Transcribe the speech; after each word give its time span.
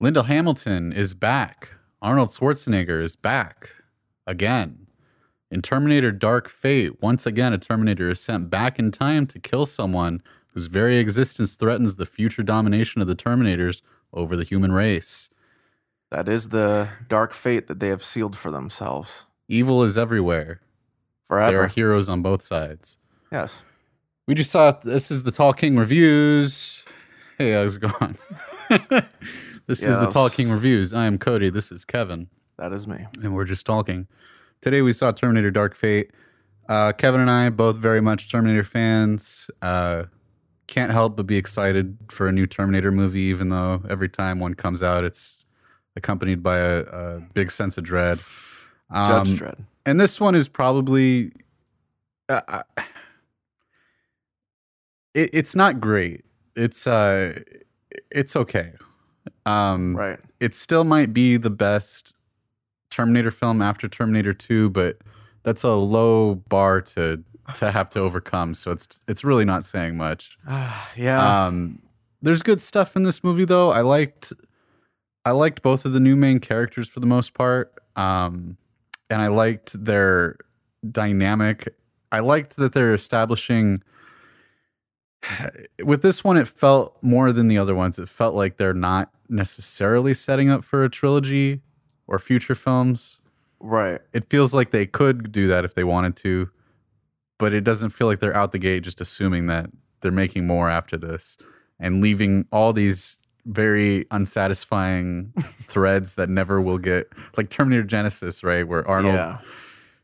Linda 0.00 0.22
Hamilton 0.24 0.92
is 0.92 1.14
back. 1.14 1.70
Arnold 2.02 2.28
Schwarzenegger 2.28 3.02
is 3.02 3.16
back 3.16 3.70
again. 4.26 4.86
In 5.50 5.62
Terminator 5.62 6.12
Dark 6.12 6.50
Fate, 6.50 7.00
once 7.00 7.24
again, 7.24 7.52
a 7.52 7.58
Terminator 7.58 8.10
is 8.10 8.20
sent 8.20 8.50
back 8.50 8.78
in 8.78 8.90
time 8.90 9.26
to 9.28 9.38
kill 9.38 9.64
someone 9.64 10.22
whose 10.48 10.66
very 10.66 10.98
existence 10.98 11.54
threatens 11.54 11.96
the 11.96 12.04
future 12.04 12.42
domination 12.42 13.00
of 13.00 13.08
the 13.08 13.16
Terminators 13.16 13.80
over 14.12 14.36
the 14.36 14.44
human 14.44 14.72
race. 14.72 15.30
That 16.10 16.28
is 16.28 16.50
the 16.50 16.88
dark 17.08 17.32
fate 17.32 17.66
that 17.68 17.80
they 17.80 17.88
have 17.88 18.04
sealed 18.04 18.36
for 18.36 18.50
themselves 18.50 19.26
Evil 19.48 19.84
is 19.84 19.96
everywhere. 19.96 20.60
Forever. 21.26 21.52
There 21.52 21.62
are 21.62 21.68
heroes 21.68 22.08
on 22.08 22.20
both 22.20 22.42
sides. 22.42 22.98
yes. 23.30 23.62
We 24.26 24.34
just 24.34 24.50
saw 24.50 24.72
this 24.72 25.10
is 25.12 25.22
the 25.22 25.30
Tall 25.30 25.52
King 25.52 25.76
reviews. 25.76 26.84
Hey, 27.38 27.52
how's 27.52 27.76
it 27.76 27.80
going? 27.80 28.18
this 29.66 29.82
is 29.82 29.98
the 29.98 30.06
Tall 30.06 30.26
Yes. 30.26 30.34
King 30.36 30.50
reviews. 30.50 30.92
I 30.92 31.04
am 31.06 31.18
Cody. 31.18 31.50
This 31.50 31.70
is 31.72 31.84
Kevin. 31.84 32.28
That 32.58 32.72
is 32.72 32.86
me. 32.86 33.06
and 33.22 33.34
we're 33.34 33.44
just 33.44 33.66
talking. 33.66 34.06
Today 34.62 34.80
we 34.82 34.92
saw 34.92 35.12
Terminator 35.12 35.50
Dark 35.50 35.74
Fate. 35.74 36.10
Uh, 36.68 36.92
Kevin 36.92 37.20
and 37.20 37.30
I 37.30 37.50
both 37.50 37.76
very 37.76 38.00
much 38.00 38.30
Terminator 38.30 38.64
fans. 38.64 39.48
Uh, 39.62 40.04
can't 40.66 40.90
help 40.90 41.16
but 41.16 41.26
be 41.26 41.36
excited 41.36 41.96
for 42.08 42.26
a 42.26 42.32
new 42.32 42.46
Terminator 42.46 42.90
movie, 42.90 43.20
even 43.22 43.50
though 43.50 43.82
every 43.88 44.08
time 44.08 44.40
one 44.40 44.54
comes 44.54 44.82
out, 44.82 45.04
it's 45.04 45.44
accompanied 45.94 46.42
by 46.42 46.56
a, 46.58 46.80
a 46.80 47.20
big 47.34 47.50
sense 47.52 47.76
of 47.78 47.84
dread. 47.84 48.18
Judge 48.92 49.28
Um, 49.30 49.36
Dredd. 49.36 49.58
and 49.84 50.00
this 50.00 50.20
one 50.20 50.34
is 50.34 50.48
probably 50.48 51.32
uh, 52.28 52.40
uh, 52.48 52.62
it, 55.14 55.30
it's 55.32 55.54
not 55.54 55.80
great. 55.80 56.24
It's 56.56 56.86
uh, 56.86 57.38
it's 58.10 58.34
okay. 58.36 58.72
Um, 59.44 59.96
Right. 59.96 60.18
it 60.40 60.54
still 60.54 60.84
might 60.84 61.12
be 61.12 61.36
the 61.36 61.50
best 61.50 62.14
Terminator 62.90 63.30
film 63.30 63.60
after 63.62 63.88
Terminator 63.88 64.32
2, 64.32 64.70
but 64.70 64.98
that's 65.42 65.62
a 65.62 65.70
low 65.74 66.36
bar 66.48 66.80
to 66.82 67.22
to 67.54 67.70
have 67.70 67.88
to 67.90 68.00
overcome. 68.00 68.54
So 68.54 68.72
it's 68.72 69.02
it's 69.06 69.22
really 69.22 69.44
not 69.44 69.64
saying 69.64 69.96
much. 69.96 70.36
yeah. 70.96 71.46
Um, 71.46 71.80
there's 72.22 72.42
good 72.42 72.60
stuff 72.60 72.96
in 72.96 73.02
this 73.04 73.22
movie 73.22 73.44
though. 73.44 73.70
I 73.70 73.82
liked 73.82 74.32
I 75.24 75.30
liked 75.32 75.62
both 75.62 75.84
of 75.84 75.92
the 75.92 76.00
new 76.00 76.16
main 76.16 76.38
characters 76.40 76.88
for 76.88 77.00
the 77.00 77.06
most 77.06 77.34
part. 77.34 77.72
Um, 77.96 78.56
and 79.10 79.20
I 79.22 79.28
liked 79.28 79.84
their 79.84 80.36
dynamic. 80.90 81.74
I 82.12 82.20
liked 82.20 82.56
that 82.56 82.72
they're 82.72 82.94
establishing 82.94 83.82
with 85.84 86.02
this 86.02 86.22
one 86.24 86.36
it 86.36 86.48
felt 86.48 86.96
more 87.02 87.32
than 87.32 87.48
the 87.48 87.58
other 87.58 87.74
ones. 87.74 87.98
It 87.98 88.08
felt 88.08 88.34
like 88.34 88.56
they're 88.56 88.74
not 88.74 89.10
necessarily 89.28 90.14
setting 90.14 90.50
up 90.50 90.64
for 90.64 90.84
a 90.84 90.88
trilogy 90.90 91.60
or 92.06 92.18
future 92.18 92.54
films. 92.54 93.18
right. 93.60 94.00
It 94.12 94.28
feels 94.30 94.54
like 94.54 94.70
they 94.70 94.86
could 94.86 95.32
do 95.32 95.46
that 95.48 95.64
if 95.64 95.74
they 95.74 95.84
wanted 95.84 96.14
to, 96.16 96.48
but 97.38 97.52
it 97.52 97.62
doesn't 97.64 97.90
feel 97.90 98.06
like 98.06 98.20
they're 98.20 98.36
out 98.36 98.52
the 98.52 98.58
gate 98.58 98.84
just 98.84 99.00
assuming 99.00 99.46
that 99.46 99.68
they're 100.02 100.12
making 100.12 100.46
more 100.46 100.68
after 100.70 100.96
this 100.96 101.36
and 101.80 102.00
leaving 102.00 102.46
all 102.52 102.72
these 102.72 103.18
very 103.46 104.06
unsatisfying 104.10 105.32
threads 105.68 106.14
that 106.14 106.28
never 106.28 106.60
will 106.60 106.78
get 106.78 107.08
like 107.36 107.50
Terminator 107.50 107.84
Genisys, 107.84 108.44
right? 108.44 108.66
Where 108.66 108.86
Arnold, 108.86 109.14
Yeah. 109.14 109.38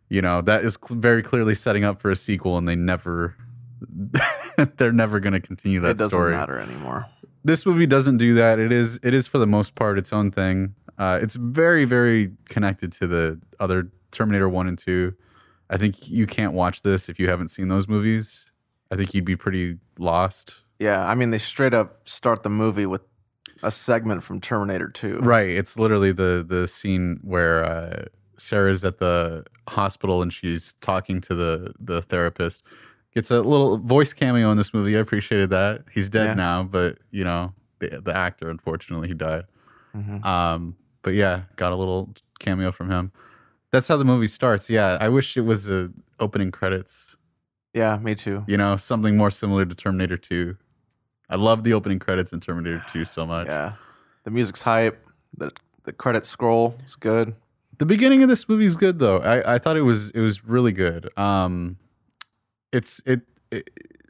you 0.09 0.23
know, 0.23 0.41
that 0.43 0.65
is 0.65 0.77
cl- 0.85 1.01
very 1.01 1.23
clearly 1.23 1.55
setting 1.55 1.85
up 1.85 2.01
for 2.01 2.11
a 2.11 2.17
sequel 2.17 2.59
and 2.59 2.69
they 2.69 2.77
never 2.77 3.35
they're 4.77 4.93
never 4.93 5.21
going 5.21 5.33
to 5.33 5.41
continue 5.41 5.81
that 5.81 5.87
story. 5.87 5.93
it 5.95 5.99
doesn't 5.99 6.11
story 6.11 6.33
matter 6.33 6.59
anymore. 6.59 7.07
this 7.45 7.67
movie 7.67 7.87
doesn't 7.87 8.19
do 8.19 8.35
that. 8.35 8.59
It 8.59 8.73
is 8.73 9.01
it 9.03 9.15
is 9.15 9.27
for 9.27 9.39
the 9.39 9.47
most 9.47 9.75
part 9.75 9.99
its 9.99 10.13
own 10.13 10.31
thing. 10.31 10.75
Uh, 10.99 11.19
it's 11.23 11.37
very 11.37 11.85
very 11.85 12.33
connected 12.49 12.93
to 12.93 13.07
the 13.07 13.41
other 13.61 13.91
Terminator 14.11 14.49
One 14.49 14.69
and 14.69 14.79
Two. 14.79 15.15
I 15.71 15.77
think 15.79 16.09
you 16.09 16.27
can't 16.27 16.53
watch 16.53 16.83
this 16.83 17.09
if 17.09 17.19
you 17.19 17.29
haven't 17.29 17.49
seen 17.49 17.69
those 17.69 17.89
movies. 17.89 18.51
I 18.91 18.97
think 18.97 19.15
you'd 19.15 19.25
be 19.25 19.37
pretty 19.37 19.79
lost. 19.99 20.63
Yeah. 20.79 21.07
I 21.09 21.15
mean, 21.15 21.31
they 21.31 21.39
straight 21.39 21.73
up 21.73 22.07
start 22.07 22.43
the 22.43 22.51
movie 22.51 22.85
with 22.85 23.01
a 23.63 23.71
segment 23.71 24.23
from 24.23 24.41
Terminator 24.41 24.89
2. 24.89 25.21
Right. 25.21 25.49
It's 25.49 25.79
literally 25.79 26.13
the 26.13 26.45
the 26.47 26.69
scene 26.69 27.21
where 27.23 27.65
uh, 27.65 28.05
Sarah's 28.37 28.85
at 28.85 28.99
the 28.99 29.45
hospital 29.69 30.21
and 30.21 30.33
she's 30.33 30.75
talking 30.81 31.21
to 31.23 31.35
the 31.35 31.73
the 31.81 32.03
therapist. 32.03 32.63
Gets 33.15 33.31
a 33.31 33.41
little 33.43 33.77
voice 33.79 34.13
cameo 34.13 34.51
in 34.53 34.57
this 34.57 34.73
movie. 34.73 34.97
I 34.97 35.01
appreciated 35.01 35.51
that. 35.51 35.85
He's 35.93 36.09
dead 36.09 36.29
Yeah. 36.29 36.35
now, 36.35 36.63
but 36.63 36.99
you 37.11 37.25
know 37.25 37.53
the 37.79 38.01
the 38.01 38.17
actor 38.17 38.49
unfortunately 38.49 39.09
he 39.09 39.15
died. 39.15 39.45
Mhm. 39.95 40.25
Um, 40.25 40.77
but 41.03 41.13
yeah, 41.15 41.43
got 41.57 41.73
a 41.73 41.77
little 41.77 42.15
cameo 42.39 42.73
from 42.73 42.91
him. 42.91 43.13
That's 43.71 43.89
how 43.89 43.97
the 43.99 44.05
movie 44.05 44.29
starts. 44.29 44.71
Yeah, 44.71 44.97
I 45.01 45.09
wish 45.11 45.37
it 45.37 45.43
was 45.43 45.69
a 45.69 45.91
opening 46.21 46.51
credits. 46.51 47.17
Yeah, 47.75 47.99
me 47.99 48.15
too. 48.15 48.45
You 48.47 48.57
know, 48.57 48.77
something 48.77 49.17
more 49.17 49.31
similar 49.31 49.65
to 49.65 49.75
Terminator 49.75 50.17
2. 50.19 50.57
I 51.31 51.37
love 51.37 51.65
the 51.65 51.73
opening 51.73 51.99
credits 51.99 52.33
in 52.33 52.41
Terminator 52.41 52.83
2 52.89 53.05
so 53.07 53.27
much. 53.35 53.47
Yeah. 53.47 53.73
The 54.25 54.31
music's 54.31 54.63
hype. 54.63 55.07
The 55.37 55.51
the 55.85 55.93
credit 55.93 56.25
scroll 56.25 56.77
is 56.87 56.97
good. 56.97 57.35
The 57.79 57.87
beginning 57.87 58.23
of 58.23 58.29
this 58.29 58.49
movie 58.49 58.65
is 58.67 58.77
good 58.77 58.99
though. 59.01 59.19
I, 59.19 59.55
I 59.55 59.59
thought 59.59 59.77
it 59.77 59.83
was 59.83 60.11
it 60.11 60.21
was 60.21 60.45
really 60.45 60.73
good. 60.73 61.11
Um, 61.19 61.77
it's 62.73 63.03
it, 63.07 63.23
it. 63.51 63.69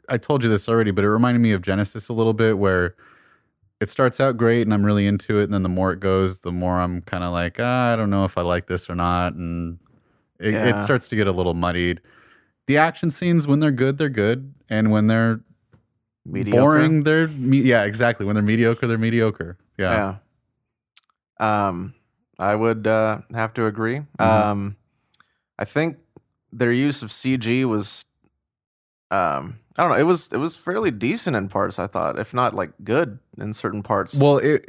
I 0.09 0.17
told 0.17 0.43
you 0.43 0.49
this 0.49 0.67
already, 0.67 0.91
but 0.91 1.03
it 1.03 1.09
reminded 1.09 1.39
me 1.39 1.51
of 1.53 1.61
Genisys 1.61 2.09
a 2.09 2.13
little 2.13 2.33
bit, 2.33 2.57
where 2.57 2.95
it 3.79 3.89
starts 3.89 4.19
out 4.19 4.37
great 4.37 4.61
and 4.61 4.73
I'm 4.73 4.85
really 4.85 5.07
into 5.07 5.39
it, 5.39 5.43
and 5.45 5.53
then 5.53 5.63
the 5.63 5.69
more 5.69 5.91
it 5.91 5.99
goes, 5.99 6.41
the 6.41 6.51
more 6.51 6.79
I'm 6.79 7.01
kind 7.01 7.23
of 7.23 7.31
like, 7.33 7.57
ah, 7.59 7.93
I 7.93 7.95
don't 7.95 8.09
know 8.09 8.25
if 8.25 8.37
I 8.37 8.41
like 8.41 8.67
this 8.67 8.89
or 8.89 8.95
not, 8.95 9.33
and 9.33 9.79
it, 10.39 10.53
it 10.53 10.79
starts 10.79 11.07
to 11.09 11.15
get 11.15 11.27
a 11.27 11.31
little 11.31 11.53
muddied. 11.53 12.01
The 12.67 12.77
action 12.77 13.11
scenes, 13.11 13.45
when 13.45 13.59
they're 13.59 13.71
good, 13.71 13.97
they're 13.97 14.09
good, 14.09 14.53
and 14.69 14.91
when 14.91 15.07
they're 15.07 15.41
Mediocre. 16.25 16.59
boring, 16.61 17.03
they're 17.03 17.27
me- 17.27 17.61
yeah, 17.61 17.83
exactly. 17.83 18.25
When 18.25 18.35
they're 18.35 18.43
mediocre, 18.43 18.87
they're 18.87 18.97
mediocre. 18.97 19.57
Yeah, 19.77 20.17
Yeah. 21.39 21.67
Um, 21.67 21.93
I 22.39 22.55
would 22.55 22.87
uh, 22.87 23.19
have 23.33 23.53
to 23.55 23.65
agree. 23.65 23.99
Mm-hmm. 23.99 24.23
Um, 24.23 24.77
I 25.59 25.65
think 25.65 25.97
their 26.51 26.71
use 26.71 27.03
of 27.03 27.09
CG 27.09 27.65
was, 27.65 28.05
um, 29.13 29.59
I 29.77 29.83
don't 29.83 29.91
know. 29.91 29.97
It 29.97 30.03
was 30.03 30.29
it 30.31 30.37
was 30.37 30.55
fairly 30.55 30.91
decent 30.91 31.35
in 31.35 31.49
parts. 31.49 31.79
I 31.79 31.87
thought, 31.87 32.17
if 32.19 32.33
not 32.33 32.53
like 32.53 32.71
good 32.83 33.19
in 33.37 33.53
certain 33.53 33.83
parts. 33.83 34.15
Well, 34.15 34.37
it, 34.37 34.65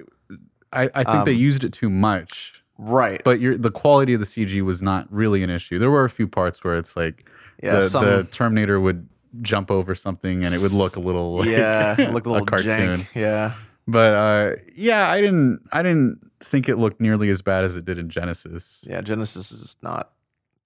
I, 0.72 0.90
I 0.94 1.04
think 1.04 1.24
they 1.24 1.32
Um, 1.34 1.38
used 1.38 1.62
it 1.64 1.72
too 1.72 1.90
much. 1.90 2.54
right. 2.78 3.22
but 3.24 3.38
your 3.40 3.56
the 3.56 3.70
quality 3.70 4.14
of 4.14 4.20
the 4.20 4.26
CG 4.26 4.60
was 4.62 4.82
not 4.82 5.06
really 5.12 5.42
an 5.42 5.50
issue. 5.50 5.78
There 5.78 5.90
were 5.90 6.04
a 6.04 6.10
few 6.10 6.26
parts 6.26 6.62
where 6.64 6.76
it's 6.76 6.96
like 6.96 7.28
yeah, 7.62 7.80
the, 7.80 7.90
some, 7.90 8.04
the 8.04 8.24
Terminator 8.24 8.80
would 8.80 9.08
jump 9.42 9.70
over 9.70 9.94
something 9.94 10.44
and 10.44 10.54
it 10.54 10.60
would 10.60 10.72
look 10.72 10.96
a 10.96 11.00
little 11.00 11.36
like 11.38 11.48
yeah, 11.48 11.94
look 12.12 12.26
a 12.26 12.30
little 12.30 12.46
cartoon. 12.46 12.70
jank. 13.00 13.06
Yeah. 13.14 13.54
But 13.86 14.14
uh, 14.14 14.56
yeah, 14.74 15.10
I 15.10 15.20
didn't 15.20 15.60
I 15.72 15.82
didn't 15.82 16.18
think 16.40 16.68
it 16.68 16.76
looked 16.76 17.00
nearly 17.00 17.28
as 17.30 17.42
bad 17.42 17.64
as 17.64 17.76
it 17.76 17.84
did 17.84 17.98
in 17.98 18.08
Genisys. 18.08 18.86
Yeah, 18.88 19.00
Genisys 19.02 19.52
is 19.52 19.76
not. 19.82 20.10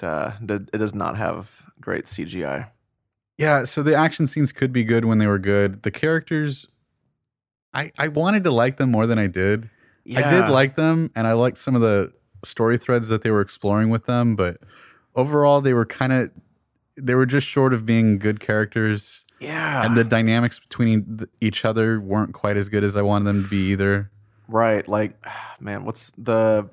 Uh, 0.01 0.31
it 0.49 0.79
does 0.79 0.95
not 0.95 1.17
have 1.17 1.67
great 1.81 2.07
CGI. 2.07 2.69
Yeah, 3.39 3.65
so 3.65 3.83
the 3.83 3.95
action 3.95 4.27
scenes 4.27 4.51
could 4.53 4.73
be 4.73 4.83
good 4.85 5.05
when 5.05 5.19
they 5.19 5.27
were 5.27 5.39
good. 5.39 5.83
The 5.85 5.91
characters, 5.91 6.67
I 7.73 7.93
I 7.97 8.09
wanted 8.09 8.43
to 8.45 8.51
like 8.51 8.77
them 8.77 8.91
more 8.91 9.07
than 9.07 9.19
I 9.19 9.27
did. 9.29 9.71
I 10.17 10.29
did 10.29 10.49
like 10.49 10.75
them, 10.75 11.11
and 11.15 11.27
I 11.27 11.33
liked 11.35 11.59
some 11.59 11.75
of 11.75 11.81
the 11.83 12.13
story 12.45 12.79
threads 12.79 13.09
that 13.09 13.23
they 13.23 13.31
were 13.31 13.41
exploring 13.43 13.91
with 13.91 14.07
them. 14.07 14.37
But 14.37 14.59
overall, 15.15 15.61
they 15.61 15.73
were 15.75 15.85
kind 15.87 16.13
of 16.13 16.31
they 16.97 17.15
were 17.15 17.27
just 17.27 17.47
short 17.47 17.73
of 17.73 17.87
being 17.87 18.19
good 18.19 18.41
characters, 18.41 19.25
Yeah. 19.39 19.85
and 19.87 19.97
the 19.97 20.03
dynamics 20.03 20.59
between 20.59 21.27
each 21.41 21.65
other 21.65 22.01
weren't 22.01 22.33
quite 22.35 22.57
as 22.57 22.69
good 22.69 22.83
as 22.83 22.97
I 22.97 23.03
wanted 23.03 23.27
them 23.27 23.45
to 23.45 23.49
be 23.49 23.71
either. 23.71 24.11
right. 24.49 24.87
Like, 24.89 25.15
man, 25.61 25.85
what's 25.85 26.11
the 26.19 26.69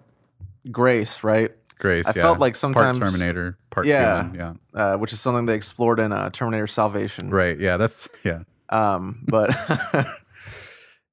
Grace? 0.71 1.23
Right. 1.23 1.51
Grace, 1.79 2.07
I 2.07 2.13
yeah. 2.15 2.21
felt 2.23 2.39
like 2.39 2.55
sometimes- 2.55 2.97
part 2.99 3.11
Terminator, 3.11 3.57
part 3.69 3.85
Yeah. 3.87 4.23
human, 4.23 4.35
yeah, 4.35 4.53
Uh, 4.93 4.97
which 4.97 5.11
is 5.13 5.19
something 5.19 5.45
they 5.45 5.55
explored 5.55 5.99
in 5.99 6.11
uh, 6.13 6.29
Terminator 6.31 6.67
Salvation. 6.67 7.29
right, 7.29 7.59
yeah. 7.59 7.77
That's 7.77 8.07
yeah, 8.23 8.39
Um, 8.69 9.23
but 9.27 9.49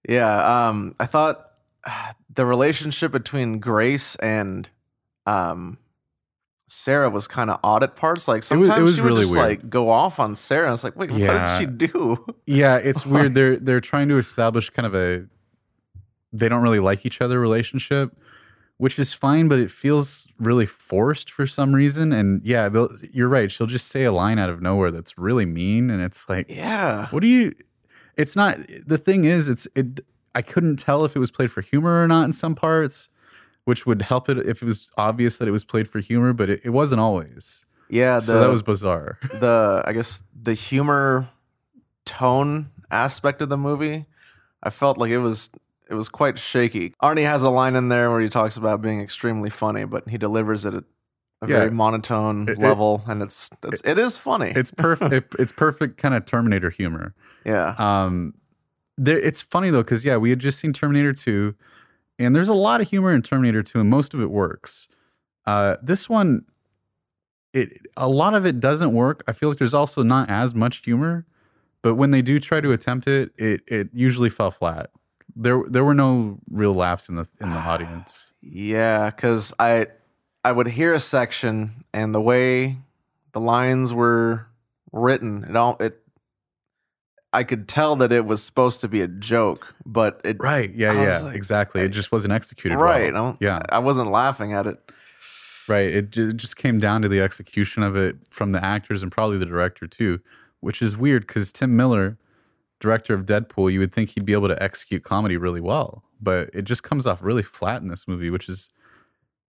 yeah, 0.09 0.69
um, 0.69 0.94
I 0.99 1.06
thought 1.06 1.49
the 2.35 2.47
relationship 2.47 3.12
between 3.12 3.59
Grace 3.59 4.17
and 4.17 4.69
um, 5.26 5.79
Sarah 6.69 7.11
was 7.11 7.29
kind 7.29 7.50
of 7.50 7.58
odd 7.62 7.82
at 7.82 7.97
parts. 7.97 8.26
Like 8.29 8.38
was- 8.38 8.44
it 8.47 8.49
sometimes 8.49 8.82
was 8.82 8.94
she 8.97 9.00
would 9.03 9.08
really 9.08 9.23
just 9.23 9.32
weird. 9.35 9.47
like 9.47 9.70
go 9.70 9.91
off 9.91 10.19
on 10.19 10.35
Sarah. 10.37 10.67
And 10.67 10.75
it's 10.75 10.85
like, 10.85 10.97
wait, 10.97 11.11
Yeah. 11.11 11.26
what 11.55 11.61
did 11.61 11.70
she 11.81 11.88
do? 11.88 12.25
yeah. 12.47 12.76
It's 12.76 13.05
weird. 13.05 13.35
They're 13.35 13.56
they're 13.56 13.81
trying 13.81 14.08
to 14.08 14.19
establish 14.19 14.70
kind 14.70 14.87
of 14.87 14.94
a 14.94 15.25
they 16.32 16.49
don't 16.49 16.62
really 16.62 16.79
like 16.81 17.05
each 17.05 17.20
other 17.20 17.38
relationship, 17.38 18.17
which 18.82 18.99
is 18.99 19.14
fine, 19.14 19.46
but 19.46 19.61
it 19.61 19.70
feels 19.70 20.26
really 20.40 20.67
forced 20.67 21.31
for 21.31 21.46
some 21.46 21.73
reason. 21.73 22.12
And 22.12 22.44
yeah, 22.44 22.69
you're 23.12 23.29
right. 23.29 23.49
She'll 23.49 23.69
just 23.69 23.87
say 23.87 24.02
a 24.02 24.11
line 24.11 24.40
out 24.40 24.50
of 24.50 24.61
nowhere 24.61 24.90
that's 24.90 25.17
really 25.17 25.46
mean, 25.46 25.88
and 25.88 26.02
it's 26.02 26.29
like, 26.29 26.46
Yeah, 26.49 27.06
what 27.11 27.20
do 27.20 27.29
you? 27.29 27.52
It's 28.17 28.34
not. 28.34 28.56
The 28.84 28.99
thing 28.99 29.25
is, 29.25 29.49
it's 29.49 29.69
it. 29.76 30.00
I 30.34 30.43
couldn't 30.43 30.79
tell 30.81 31.05
if 31.05 31.14
it 31.14 31.20
was 31.20 31.31
played 31.31 31.52
for 31.52 31.61
humor 31.61 32.02
or 32.02 32.08
not 32.08 32.25
in 32.25 32.32
some 32.32 32.56
parts, 32.56 33.08
which 33.67 33.87
would 33.87 34.02
help 34.02 34.29
it 34.29 34.38
if 34.38 34.62
it 34.62 34.67
was 34.67 34.90
obvious 34.96 35.37
that 35.37 35.46
it 35.46 35.52
was 35.52 35.62
played 35.62 35.87
for 35.87 36.00
humor, 36.00 36.32
but 36.32 36.50
it, 36.50 36.62
it 36.64 36.70
wasn't 36.70 37.00
always. 37.00 37.64
Yeah, 37.88 38.17
the, 38.17 38.23
so 38.23 38.40
that 38.40 38.50
was 38.50 38.62
bizarre. 38.62 39.17
the 39.40 39.84
I 39.87 39.93
guess 39.93 40.25
the 40.34 40.55
humor 40.55 41.29
tone 42.05 42.73
aspect 42.90 43.43
of 43.43 43.49
the 43.49 43.56
movie. 43.56 44.06
I 44.61 44.70
felt 44.70 44.99
like 44.99 45.12
it 45.12 45.19
was 45.19 45.50
it 45.93 45.94
was 45.94 46.09
quite 46.09 46.39
shaky. 46.39 46.94
Arnie 47.03 47.25
has 47.25 47.43
a 47.43 47.50
line 47.50 47.77
in 47.77 47.89
there 47.91 48.11
where 48.11 48.21
he 48.21 48.29
talks 48.31 48.56
about 48.56 48.81
being 48.81 49.00
extremely 49.03 49.50
funny, 49.50 49.85
but 49.85 50.09
he 50.09 50.17
delivers 50.17 50.65
it 50.65 50.73
at 50.73 50.85
a 51.43 51.49
Yeah. 51.49 51.59
very 51.59 51.71
monotone 51.71 52.49
It- 52.49 52.53
it- 52.53 52.59
level, 52.59 53.03
and 53.06 53.23
it's, 53.23 53.50
it's 53.65 53.83
it 53.85 53.99
is 53.99 54.17
funny. 54.17 54.53
It's 54.56 54.71
perfect. 54.71 55.12
it, 55.19 55.27
it's 55.39 55.53
perfect 55.53 55.99
kind 55.99 56.15
of 56.15 56.25
Terminator 56.25 56.71
humor. 56.71 57.15
yeah, 57.44 57.75
Um, 57.79 58.35
there, 58.97 59.19
it's 59.19 59.43
funny 59.43 59.69
though 59.71 59.83
because 59.83 60.05
yeah, 60.05 60.17
we 60.17 60.31
had 60.31 60.39
just 60.39 60.59
seen 60.59 60.73
Terminator 60.73 61.12
Two, 61.12 61.55
and 62.19 62.35
there's 62.35 62.49
a 62.49 62.55
lot 62.55 62.81
of 62.81 62.89
humor 62.89 63.12
in 63.12 63.21
Terminator 63.23 63.62
Two, 63.62 63.81
and 63.81 63.91
most 63.91 64.15
of 64.15 64.21
it 64.23 64.31
works. 64.31 64.89
Uh, 65.47 65.77
this 65.83 66.09
one, 66.09 66.44
it 67.53 67.87
a 67.97 68.09
lot 68.09 68.35
of 68.35 68.47
it 68.47 68.61
doesn't 68.61 68.93
work. 68.93 69.25
I 69.29 69.33
feel 69.33 69.49
like 69.49 69.59
there's 69.59 69.75
also 69.75 70.03
not 70.03 70.31
as 70.31 70.55
much 70.55 70.85
humor, 70.85 71.27
but 71.83 71.97
when 71.97 72.12
they 72.12 72.23
do 72.23 72.39
try 72.39 72.61
to 72.61 72.73
attempt 72.73 73.06
it, 73.09 73.31
it 73.37 73.62
it 73.67 73.89
usually 73.93 74.31
fell 74.31 74.50
flat. 74.50 74.91
There 75.34 75.62
there 75.69 75.84
were 75.84 75.94
no 75.94 76.38
real 76.50 76.75
laughs 76.75 77.08
in 77.08 77.17
the 77.17 77.26
in 77.40 77.50
the 77.50 77.56
ah, 77.56 77.70
audience. 77.70 78.32
yeah, 78.43 79.11
because 79.11 79.55
I 79.58 79.87
I 80.44 80.52
would 80.52 80.69
hear 80.69 80.94
a 80.94 81.00
section, 81.00 81.84
and 81.93 82.14
the 82.14 82.20
way 82.20 82.79
the 83.32 83.40
lines 83.40 83.93
were 83.94 84.46
written, 84.93 85.44
it 85.44 85.56
all 85.56 85.76
it. 85.81 85.99
I 87.32 87.44
could 87.44 87.67
tell 87.67 87.96
that 87.96 88.12
it 88.12 88.26
was 88.26 88.43
supposed 88.43 88.82
to 88.82 88.88
be 88.88 89.00
a 89.00 89.08
joke, 89.08 89.75
but 89.87 90.20
it 90.23 90.37
Right? 90.38 90.70
Yeah, 90.75 90.93
I 90.93 91.02
yeah, 91.02 91.19
like, 91.20 91.37
exactly. 91.37 91.81
It 91.81 91.88
just 91.88 92.12
wasn't 92.12 92.34
executed 92.34 92.76
right. 92.76 93.12
Well. 93.12 93.38
Yeah. 93.40 93.61
I 93.70 93.79
wasn't 93.79 94.11
laughing 94.11 94.52
at 94.52 94.67
it. 94.67 94.79
Right. 95.67 95.88
It, 95.88 96.17
it 96.17 96.37
just 96.37 96.56
came 96.56 96.79
down 96.79 97.00
to 97.02 97.08
the 97.08 97.23
execution 97.23 97.82
of 97.82 97.96
it 97.96 98.17
from 98.29 98.50
the 98.50 98.62
actors 98.62 99.02
and 99.02 99.11
probably 99.11 99.38
the 99.38 99.46
director 99.46 99.87
too, 99.87 100.20
which 100.61 100.82
is 100.82 100.94
weird 100.94 101.26
because 101.26 101.52
Tim 101.52 101.75
Miller, 101.75 102.19
director 102.82 103.14
of 103.14 103.25
Deadpool, 103.25 103.73
you 103.73 103.79
would 103.79 103.93
think 103.93 104.11
he'd 104.11 104.26
be 104.26 104.32
able 104.34 104.49
to 104.49 104.61
execute 104.62 105.05
comedy 105.05 105.37
really 105.37 105.61
well, 105.61 106.02
but 106.20 106.50
it 106.52 106.62
just 106.62 106.82
comes 106.82 107.06
off 107.06 107.23
really 107.23 107.43
flat 107.43 107.81
in 107.81 107.88
this 107.88 108.06
movie, 108.08 108.29
which 108.29 108.49
is 108.49 108.69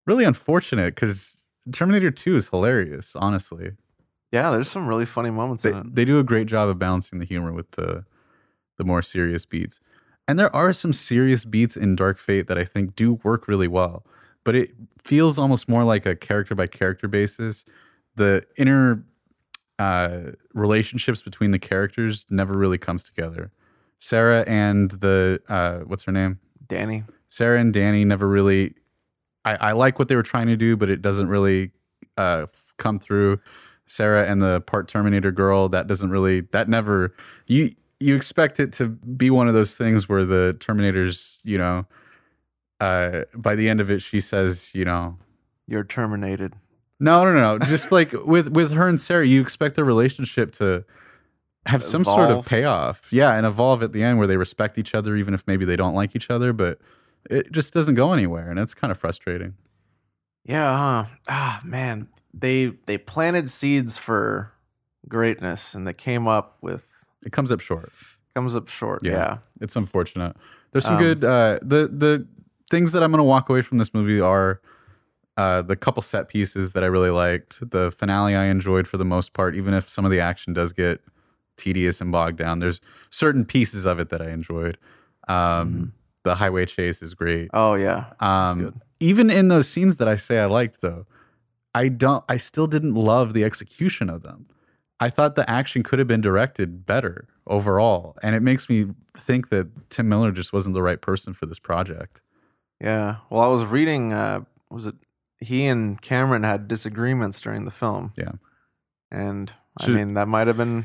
really 0.07 0.25
unfortunate 0.25 0.95
because 0.97 1.49
Terminator 1.73 2.11
2 2.11 2.37
is 2.37 2.49
hilarious, 2.49 3.15
honestly. 3.15 3.71
Yeah, 4.33 4.51
there's 4.51 4.69
some 4.69 4.87
really 4.89 5.07
funny 5.07 5.31
moments 5.31 5.63
They, 5.63 5.71
in 5.71 5.77
it. 5.77 5.95
they 5.95 6.05
do 6.05 6.19
a 6.19 6.25
great 6.25 6.49
job 6.49 6.69
of 6.69 6.79
balancing 6.79 7.21
the 7.21 7.25
humor 7.25 7.53
with 7.53 7.71
the 7.73 8.05
the 8.77 8.85
more 8.85 9.03
serious 9.03 9.45
beats. 9.45 9.79
And 10.27 10.39
there 10.39 10.55
are 10.57 10.73
some 10.73 10.93
serious 10.95 11.45
beats 11.45 11.77
in 11.77 11.97
Dark 11.97 12.19
Fate 12.19 12.47
that 12.49 12.57
I 12.59 12.65
think 12.65 12.97
do 12.97 13.15
work 13.25 13.47
really 13.47 13.69
well, 13.69 14.07
but 14.43 14.55
it 14.55 14.71
feels 15.05 15.39
almost 15.39 15.69
more 15.69 15.85
like 15.85 16.07
a 16.07 16.17
character 16.17 16.55
by 16.55 16.67
character 16.67 17.07
basis. 17.07 17.65
The 18.17 18.43
inner 18.57 19.05
uh, 19.81 20.33
relationships 20.53 21.23
between 21.23 21.53
the 21.53 21.59
characters 21.59 22.27
never 22.29 22.53
really 22.53 22.77
comes 22.77 23.03
together. 23.03 23.51
Sarah 23.99 24.45
and 24.47 24.91
the 24.91 25.41
uh, 25.49 25.79
what's 25.87 26.03
her 26.03 26.13
name? 26.13 26.39
Danny. 26.69 27.03
Sarah 27.31 27.59
and 27.59 27.73
Danny 27.73 28.05
never 28.05 28.29
really. 28.29 28.75
I, 29.47 29.71
I 29.71 29.73
like 29.73 29.99
what 29.99 30.09
they 30.09 30.17
were 30.17 30.23
trying 30.23 30.49
to 30.49 30.57
do, 30.57 30.77
but 30.77 30.91
it 30.91 31.01
doesn't 31.01 31.29
really 31.29 31.71
uh, 32.19 32.47
come 32.77 32.99
through. 32.99 33.41
Sarah 33.87 34.27
and 34.27 34.43
the 34.43 34.61
part 34.61 34.87
Terminator 34.87 35.33
girl 35.33 35.71
that 35.71 35.87
doesn't 35.87 36.11
really 36.11 36.43
that 36.53 36.69
never 36.69 37.15
you 37.47 37.75
you 38.01 38.15
expect 38.15 38.61
it 38.61 38.75
to 38.75 38.89
be 38.89 39.31
one 39.31 39.49
of 39.49 39.55
those 39.55 39.79
things 39.79 40.09
where 40.09 40.27
the 40.27 40.57
Terminators 40.61 41.39
you 41.43 41.57
know 41.57 41.87
uh, 42.81 43.23
by 43.35 43.55
the 43.57 43.69
end 43.69 43.81
of 43.81 43.91
it 43.91 44.01
she 44.01 44.21
says 44.21 44.71
you 44.75 44.85
know 44.85 45.17
You're 45.67 45.85
terminated. 45.85 46.55
No 47.01 47.25
no 47.25 47.33
no 47.33 47.59
just 47.67 47.91
like 47.91 48.13
with 48.13 48.49
with 48.51 48.71
her 48.73 48.87
and 48.89 49.01
Sarah 49.01 49.27
you 49.27 49.41
expect 49.41 49.75
their 49.75 49.85
relationship 49.85 50.53
to 50.53 50.85
have 51.67 51.83
some 51.83 52.05
sort 52.05 52.31
of 52.31 52.47
payoff 52.47 53.09
yeah 53.13 53.35
and 53.35 53.45
evolve 53.47 53.83
at 53.83 53.93
the 53.93 54.03
end 54.03 54.19
where 54.19 54.27
they 54.27 54.37
respect 54.37 54.79
each 54.79 54.95
other 54.95 55.17
even 55.17 55.35
if 55.35 55.47
maybe 55.47 55.65
they 55.65 55.77
don't 55.77 55.95
like 55.95 56.15
each 56.15 56.31
other 56.31 56.53
but 56.53 56.79
it 57.29 57.51
just 57.53 57.73
doesn't 57.75 57.95
go 57.97 58.13
anywhere 58.13 58.51
and 58.51 58.59
it's 58.59 58.73
kind 58.75 58.91
of 58.91 58.99
frustrating 58.99 59.55
Yeah, 60.45 60.77
huh? 61.05 61.05
Ah, 61.29 61.61
man. 61.65 62.09
They 62.33 62.73
they 62.87 62.97
planted 62.97 63.51
seeds 63.51 63.99
for 63.99 64.53
greatness 65.09 65.75
and 65.75 65.87
they 65.87 65.93
came 65.93 66.27
up 66.29 66.57
with 66.63 66.87
it 67.23 67.33
comes 67.33 67.51
up 67.53 67.61
short 67.61 67.91
comes 68.35 68.55
up 68.55 68.69
short. 68.69 69.01
Yeah. 69.05 69.13
Yeah. 69.13 69.39
it's 69.61 69.75
unfortunate 69.77 70.37
there's 70.73 70.85
some 70.85 70.95
Um, 70.97 71.03
good 71.03 71.25
uh 71.25 71.59
the 71.63 71.89
the 71.93 72.27
things 72.71 72.93
that 72.93 73.03
i'm 73.03 73.11
gonna 73.11 73.25
walk 73.25 73.49
away 73.49 73.63
from 73.63 73.79
this 73.79 73.93
movie 73.93 74.21
are 74.21 74.61
uh 75.37 75.63
the 75.63 75.77
couple 75.77 76.03
set 76.03 76.29
pieces 76.29 76.73
that 76.73 76.83
i 76.83 76.87
really 76.87 77.11
liked 77.11 77.59
the 77.71 77.91
finale 77.91 78.35
i 78.35 78.45
enjoyed 78.47 78.87
for 78.89 78.97
the 78.97 79.05
most 79.05 79.33
part 79.33 79.55
even 79.55 79.75
if 79.75 79.89
some 79.89 80.05
of 80.05 80.11
the 80.11 80.21
action 80.21 80.53
does 80.53 80.73
get 80.73 81.01
tedious 81.57 82.01
and 82.01 82.11
bogged 82.13 82.39
down 82.39 82.59
there's 82.59 82.81
certain 83.11 83.45
pieces 83.45 83.85
of 83.85 83.99
it 84.01 84.09
that 84.11 84.21
i 84.23 84.31
enjoyed 84.31 84.77
um 85.29 85.37
Mhm. 85.37 85.91
the 86.25 86.35
highway 86.35 86.67
chase 86.67 87.03
is 87.03 87.15
great 87.15 87.49
Oh 87.55 87.75
yeah. 87.75 88.13
Um 88.21 88.75
even 88.99 89.31
in 89.31 89.49
those 89.49 89.69
scenes 89.69 89.97
that 89.99 90.09
i 90.09 90.17
say 90.17 90.39
i 90.41 90.47
liked 90.47 90.81
though 90.81 91.07
i 91.75 91.89
don't 91.89 92.25
i 92.29 92.37
still 92.37 92.67
didn't 92.67 92.95
love 92.95 93.33
the 93.35 93.45
execution 93.45 94.11
of 94.11 94.23
them 94.23 94.47
i 95.01 95.09
thought 95.09 95.37
the 95.37 95.49
action 95.49 95.83
could 95.83 95.99
have 95.99 96.09
been 96.09 96.21
directed 96.21 96.85
better 96.87 97.29
overall 97.47 98.17
and 98.23 98.35
it 98.35 98.41
makes 98.43 98.69
me 98.69 98.87
think 99.17 99.49
that 99.51 99.69
tim 99.91 100.09
miller 100.09 100.33
just 100.33 100.53
wasn't 100.53 100.75
the 100.75 100.83
right 100.83 101.01
person 101.01 101.33
for 101.33 101.47
this 101.47 101.59
project 101.59 102.21
Yeah. 102.81 103.17
Well, 103.29 103.43
I 103.43 103.47
was 103.49 103.65
reading. 103.67 104.13
Uh, 104.15 104.41
was 104.71 104.87
it 104.87 104.95
he 105.41 105.67
and 105.67 106.01
Cameron 106.01 106.43
had 106.43 106.69
disagreements 106.69 107.41
during 107.41 107.65
the 107.65 107.71
film? 107.71 108.13
Yeah. 108.17 108.33
And 109.11 109.53
I 109.81 109.85
Should- 109.87 109.95
mean, 109.97 110.15
that 110.15 110.29
might 110.29 110.47
have 110.47 110.57
been. 110.57 110.85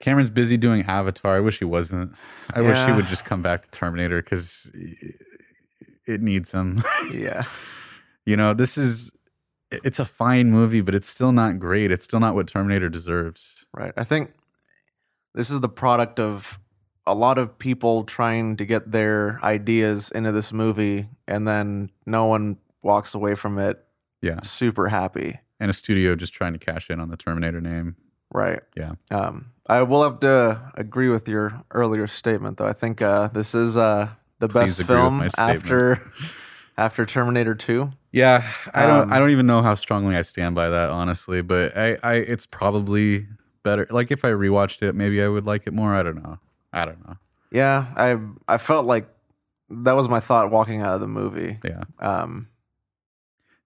cameron's 0.00 0.30
busy 0.30 0.56
doing 0.56 0.82
avatar 0.86 1.36
i 1.36 1.40
wish 1.40 1.58
he 1.58 1.64
wasn't 1.66 2.10
i 2.54 2.62
wish 2.62 2.78
he 2.86 2.92
would 2.92 3.04
just 3.06 3.26
come 3.26 3.42
back 3.42 3.64
to 3.64 3.70
terminator 3.70 4.22
because 4.22 4.70
it 6.06 6.22
needs 6.22 6.50
him 6.52 6.82
Yeah. 7.12 7.44
you 8.24 8.34
know 8.34 8.54
this 8.54 8.78
is 8.78 9.12
it's 9.70 9.98
a 9.98 10.06
fine 10.06 10.50
movie 10.50 10.80
but 10.80 10.94
it's 10.94 11.10
still 11.10 11.32
not 11.32 11.58
great 11.58 11.90
it's 11.92 12.04
still 12.04 12.18
not 12.20 12.34
what 12.34 12.48
terminator 12.48 12.88
deserves 12.88 13.66
Right. 13.74 13.92
I 13.96 14.04
think 14.04 14.32
this 15.34 15.50
is 15.50 15.60
the 15.60 15.68
product 15.68 16.18
of 16.18 16.58
a 17.06 17.14
lot 17.14 17.36
of 17.38 17.58
people 17.58 18.04
trying 18.04 18.56
to 18.56 18.64
get 18.64 18.90
their 18.92 19.38
ideas 19.44 20.10
into 20.10 20.32
this 20.32 20.52
movie, 20.52 21.08
and 21.28 21.46
then 21.46 21.90
no 22.06 22.26
one 22.26 22.56
walks 22.82 23.14
away 23.14 23.34
from 23.34 23.58
it 23.58 23.84
yeah 24.22 24.40
super 24.42 24.88
happy. 24.88 25.38
and 25.58 25.70
a 25.70 25.74
studio 25.74 26.14
just 26.14 26.32
trying 26.32 26.52
to 26.52 26.58
cash 26.58 26.90
in 26.90 27.00
on 27.00 27.08
the 27.08 27.16
terminator 27.16 27.60
name 27.60 27.96
Right. 28.32 28.60
Yeah. 28.76 28.94
Um, 29.10 29.46
I 29.68 29.82
will 29.82 30.02
have 30.02 30.20
to 30.20 30.72
agree 30.74 31.08
with 31.08 31.28
your 31.28 31.64
earlier 31.72 32.06
statement, 32.06 32.58
though. 32.58 32.66
I 32.66 32.72
think 32.72 33.02
uh, 33.02 33.28
this 33.28 33.54
is 33.54 33.76
uh, 33.76 34.08
the 34.38 34.48
Please 34.48 34.76
best 34.78 34.88
film 34.88 35.28
after 35.36 36.10
after 36.76 37.04
Terminator 37.06 37.54
Two. 37.54 37.92
Yeah, 38.12 38.48
I 38.72 38.86
don't. 38.86 39.02
Um, 39.02 39.12
I 39.12 39.18
don't 39.18 39.30
even 39.30 39.46
know 39.46 39.62
how 39.62 39.74
strongly 39.74 40.16
I 40.16 40.22
stand 40.22 40.54
by 40.54 40.68
that, 40.68 40.90
honestly. 40.90 41.42
But 41.42 41.76
I, 41.76 41.98
I, 42.02 42.14
it's 42.14 42.46
probably 42.46 43.26
better. 43.62 43.86
Like 43.90 44.10
if 44.10 44.24
I 44.24 44.28
rewatched 44.28 44.82
it, 44.82 44.94
maybe 44.94 45.22
I 45.22 45.28
would 45.28 45.46
like 45.46 45.66
it 45.66 45.72
more. 45.72 45.94
I 45.94 46.02
don't 46.02 46.22
know. 46.22 46.38
I 46.72 46.84
don't 46.84 47.04
know. 47.06 47.16
Yeah, 47.52 47.86
I 47.96 48.16
I 48.52 48.58
felt 48.58 48.86
like 48.86 49.08
that 49.70 49.92
was 49.92 50.08
my 50.08 50.20
thought 50.20 50.50
walking 50.50 50.82
out 50.82 50.94
of 50.94 51.00
the 51.00 51.08
movie. 51.08 51.58
Yeah. 51.64 51.82
Um, 51.98 52.48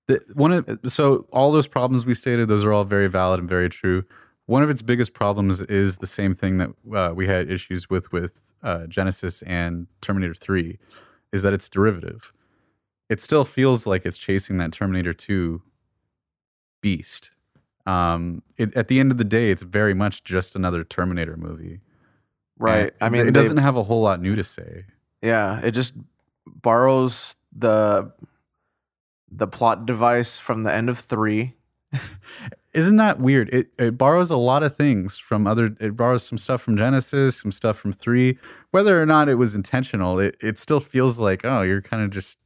The, 0.07 0.21
one 0.35 0.53
of 0.53 0.81
so 0.87 1.27
all 1.33 1.51
those 1.53 1.67
problems 1.67 2.05
we 2.05 2.15
stated, 2.15 2.49
those 2.49 2.65
are 2.65 2.73
all 2.73 2.85
very 2.85 3.09
valid 3.09 3.41
and 3.41 3.49
very 3.49 3.69
true. 3.69 4.05
One 4.47 4.63
of 4.63 4.69
its 4.69 4.83
biggest 4.83 5.15
problems 5.15 5.63
is 5.63 5.97
the 5.99 6.07
same 6.07 6.35
thing 6.35 6.59
that 6.59 6.71
uh, 6.95 7.15
we 7.15 7.27
had 7.27 7.51
issues 7.51 7.89
with 7.89 8.13
with 8.13 8.53
uh, 8.63 8.81
Genisys 8.89 9.43
and 9.47 9.87
Terminator 10.03 10.35
Three, 10.35 10.79
is 11.33 11.43
that 11.43 11.55
it's 11.55 11.69
derivative. 11.69 12.33
It 13.09 13.21
still 13.21 13.45
feels 13.45 13.87
like 13.87 14.05
it's 14.05 14.19
chasing 14.19 14.59
that 14.59 14.73
Terminator 14.73 15.15
Two 15.15 15.63
beast. 16.83 17.31
Um, 17.87 18.43
it, 18.57 18.75
at 18.77 18.89
the 18.89 19.01
end 19.01 19.11
of 19.11 19.19
the 19.19 19.25
day, 19.25 19.51
it's 19.51 19.63
very 19.63 19.95
much 19.95 20.25
just 20.25 20.55
another 20.57 20.85
Terminator 20.85 21.37
movie. 21.37 21.81
right. 22.59 22.85
And 22.85 22.93
I 23.01 23.09
mean, 23.09 23.27
it 23.27 23.33
doesn't 23.33 23.59
have 23.59 23.77
a 23.77 23.83
whole 23.83 24.03
lot 24.03 24.21
new 24.21 24.37
to 24.37 24.45
say. 24.45 24.85
Yeah, 25.23 25.61
it 25.61 25.73
just 25.73 25.95
borrows 26.47 27.35
the 27.57 28.13
the 29.37 29.47
plot 29.47 29.87
device 29.87 30.39
from 30.39 30.63
the 30.63 30.73
end 30.73 30.89
of 30.89 30.99
three. 30.99 31.55
Isn't 32.73 32.97
that 32.97 33.21
weird? 33.21 33.49
It 33.51 33.69
it 33.79 33.97
borrows 33.97 34.31
a 34.31 34.37
lot 34.37 34.63
of 34.63 34.77
things 34.77 35.17
from 35.17 35.47
other. 35.47 35.77
It 35.79 35.97
borrows 35.97 36.27
some 36.27 36.39
stuff 36.39 36.61
from 36.61 36.77
Genisys, 36.77 37.41
some 37.41 37.53
stuff 37.53 37.79
from 37.79 37.93
three. 37.93 38.37
Whether 38.73 39.01
or 39.01 39.07
not 39.07 39.29
it 39.29 39.37
was 39.37 39.55
intentional, 39.55 40.19
it 40.19 40.37
it 40.41 40.59
still 40.59 40.81
feels 40.81 41.19
like 41.19 41.45
oh, 41.45 41.63
you're 41.63 41.83
kind 41.83 42.03
of 42.03 42.11
just 42.11 42.39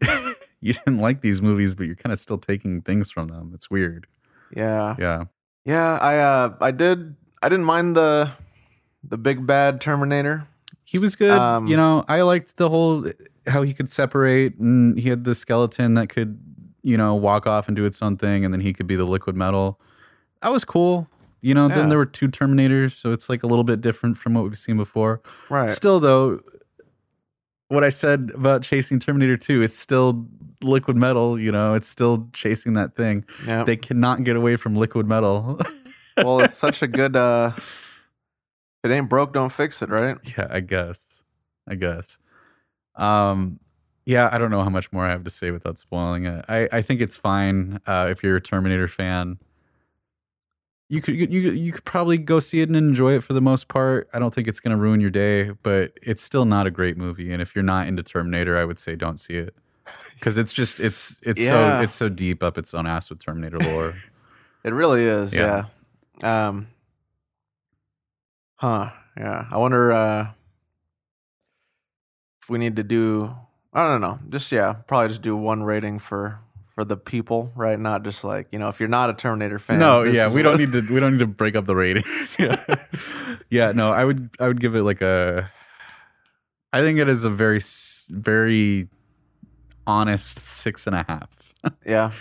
you 0.60 0.74
didn't 0.74 0.98
like 0.98 1.22
these 1.22 1.40
movies, 1.40 1.74
but 1.74 1.86
you're 1.86 1.96
kind 1.96 2.12
of 2.12 2.20
still 2.20 2.38
taking 2.38 2.82
things 2.82 3.10
from 3.10 3.28
them. 3.28 3.52
It's 3.54 3.70
weird. 3.70 4.06
Yeah, 4.54 4.94
Yeah, 4.98 5.24
yeah. 5.64 5.96
I 5.96 6.18
uh, 6.18 6.54
I 6.60 6.70
did. 6.70 7.16
I 7.42 7.48
didn't 7.48 7.64
mind 7.64 7.96
the 7.96 8.32
the 9.02 9.16
big 9.16 9.46
bad 9.46 9.80
Terminator. 9.80 10.46
He 10.84 10.98
was 10.98 11.16
good. 11.16 11.30
Um, 11.30 11.66
you 11.66 11.76
know, 11.76 12.04
I 12.08 12.22
liked 12.22 12.56
the 12.56 12.68
whole 12.68 13.10
how 13.46 13.62
he 13.62 13.72
could 13.74 13.88
separate 13.88 14.58
and 14.58 14.98
he 14.98 15.08
had 15.08 15.24
the 15.24 15.34
skeleton 15.34 15.94
that 15.94 16.08
could, 16.08 16.38
you 16.82 16.96
know, 16.96 17.14
walk 17.14 17.46
off 17.46 17.68
and 17.68 17.76
do 17.76 17.84
its 17.84 18.02
own 18.02 18.16
thing 18.16 18.44
and 18.44 18.52
then 18.54 18.60
he 18.60 18.72
could 18.72 18.86
be 18.86 18.96
the 18.96 19.04
liquid 19.04 19.36
metal. 19.36 19.80
That 20.42 20.52
was 20.52 20.64
cool. 20.64 21.08
You 21.42 21.54
know, 21.54 21.68
Yeah. 21.68 21.76
then 21.76 21.88
there 21.88 21.98
were 21.98 22.06
two 22.06 22.28
Terminators, 22.28 22.96
so 22.96 23.12
it's 23.12 23.28
like 23.30 23.42
a 23.42 23.46
little 23.46 23.64
bit 23.64 23.80
different 23.80 24.18
from 24.18 24.34
what 24.34 24.44
we've 24.44 24.58
seen 24.58 24.76
before. 24.76 25.22
Right. 25.48 25.70
Still 25.70 25.98
though, 26.00 26.40
what 27.68 27.84
I 27.84 27.88
said 27.88 28.32
about 28.34 28.62
chasing 28.62 28.98
Terminator 28.98 29.36
2, 29.36 29.62
it's 29.62 29.76
still 29.76 30.26
liquid 30.62 30.96
metal, 30.96 31.38
you 31.38 31.50
know, 31.52 31.72
it's 31.74 31.88
still 31.88 32.28
chasing 32.32 32.74
that 32.74 32.94
thing. 32.94 33.24
yeah. 33.46 33.64
They 33.64 33.76
cannot 33.76 34.24
get 34.24 34.36
away 34.36 34.56
from 34.56 34.74
liquid 34.74 35.06
metal. 35.06 35.58
well, 36.18 36.40
it's 36.40 36.54
such 36.54 36.82
a 36.82 36.86
good. 36.86 37.16
uh 37.16 37.52
If 37.56 38.90
it 38.90 38.94
ain't 38.94 39.08
broke, 39.08 39.32
don't 39.32 39.52
fix 39.52 39.80
it. 39.82 39.88
Right. 39.88 40.16
yeah, 40.36 40.46
I 40.50 40.60
guess. 40.60 41.24
I 41.68 41.74
guess. 41.76 42.18
Um 42.96 43.60
yeah, 44.06 44.28
I 44.32 44.38
don't 44.38 44.50
know 44.50 44.62
how 44.62 44.70
much 44.70 44.90
more 44.92 45.06
I 45.06 45.10
have 45.10 45.24
to 45.24 45.30
say 45.30 45.50
without 45.50 45.78
spoiling 45.78 46.24
it. 46.26 46.44
I, 46.48 46.68
I 46.72 46.82
think 46.82 47.00
it's 47.00 47.16
fine 47.16 47.80
uh, 47.86 48.08
if 48.10 48.22
you're 48.24 48.34
a 48.34 48.40
Terminator 48.40 48.88
fan. 48.88 49.38
You 50.88 51.00
could 51.00 51.14
you 51.16 51.26
you 51.52 51.70
could 51.70 51.84
probably 51.84 52.18
go 52.18 52.40
see 52.40 52.60
it 52.60 52.68
and 52.68 52.76
enjoy 52.76 53.14
it 53.14 53.22
for 53.22 53.34
the 53.34 53.40
most 53.40 53.68
part. 53.68 54.08
I 54.12 54.18
don't 54.18 54.34
think 54.34 54.48
it's 54.48 54.58
going 54.58 54.76
to 54.76 54.82
ruin 54.82 55.00
your 55.00 55.10
day, 55.10 55.50
but 55.62 55.92
it's 56.02 56.22
still 56.22 56.44
not 56.44 56.66
a 56.66 56.70
great 56.72 56.96
movie. 56.96 57.32
And 57.32 57.40
if 57.40 57.54
you're 57.54 57.62
not 57.62 57.86
into 57.86 58.02
Terminator, 58.02 58.56
I 58.56 58.64
would 58.64 58.80
say 58.80 58.96
don't 58.96 59.20
see 59.20 59.34
it 59.34 59.54
because 60.14 60.36
it's 60.36 60.52
just 60.52 60.80
it's 60.80 61.16
it's 61.22 61.40
Yeah. 61.40 61.78
so 61.78 61.82
it's 61.84 61.94
so 61.94 62.08
deep 62.08 62.42
up 62.42 62.58
its 62.58 62.74
own 62.74 62.88
ass 62.88 63.10
with 63.10 63.20
Terminator 63.20 63.58
lore. 63.58 63.94
It 64.62 64.74
really 64.74 65.04
is. 65.04 65.32
Yeah. 65.32 65.64
Yeah. 66.20 66.48
Um. 66.48 66.68
Huh. 68.56 68.90
Yeah. 69.16 69.46
I 69.50 69.56
wonder 69.56 69.90
uh 69.92 70.32
if 72.42 72.48
we 72.50 72.58
need 72.58 72.76
to 72.76 72.82
do. 72.82 73.34
I 73.72 73.86
don't 73.86 74.00
know. 74.00 74.18
Just 74.28 74.50
yeah, 74.50 74.72
probably 74.72 75.08
just 75.08 75.22
do 75.22 75.36
one 75.36 75.62
rating 75.62 75.98
for 75.98 76.40
for 76.74 76.84
the 76.84 76.96
people, 76.96 77.52
right? 77.54 77.78
Not 77.78 78.02
just 78.04 78.24
like 78.24 78.48
you 78.52 78.58
know, 78.58 78.68
if 78.68 78.80
you're 78.80 78.88
not 78.88 79.10
a 79.10 79.14
Terminator 79.14 79.58
fan. 79.58 79.78
no, 79.78 80.02
yeah, 80.02 80.32
we 80.32 80.42
don't 80.42 80.58
need 80.58 80.72
to 80.72 80.80
we 80.92 80.98
don't 81.00 81.12
need 81.12 81.20
to 81.20 81.26
break 81.26 81.54
up 81.54 81.66
the 81.66 81.76
ratings. 81.76 82.36
yeah. 82.38 82.62
yeah, 83.50 83.72
no, 83.72 83.92
I 83.92 84.04
would 84.04 84.30
I 84.40 84.48
would 84.48 84.60
give 84.60 84.74
it 84.74 84.82
like 84.82 85.00
a 85.02 85.50
I 86.72 86.80
think 86.80 86.98
it 86.98 87.08
is 87.08 87.24
a 87.24 87.30
very 87.30 87.60
very 88.10 88.88
honest 89.86 90.38
six 90.38 90.86
and 90.86 90.96
a 90.96 91.04
half. 91.08 91.54
Yeah. 91.84 92.12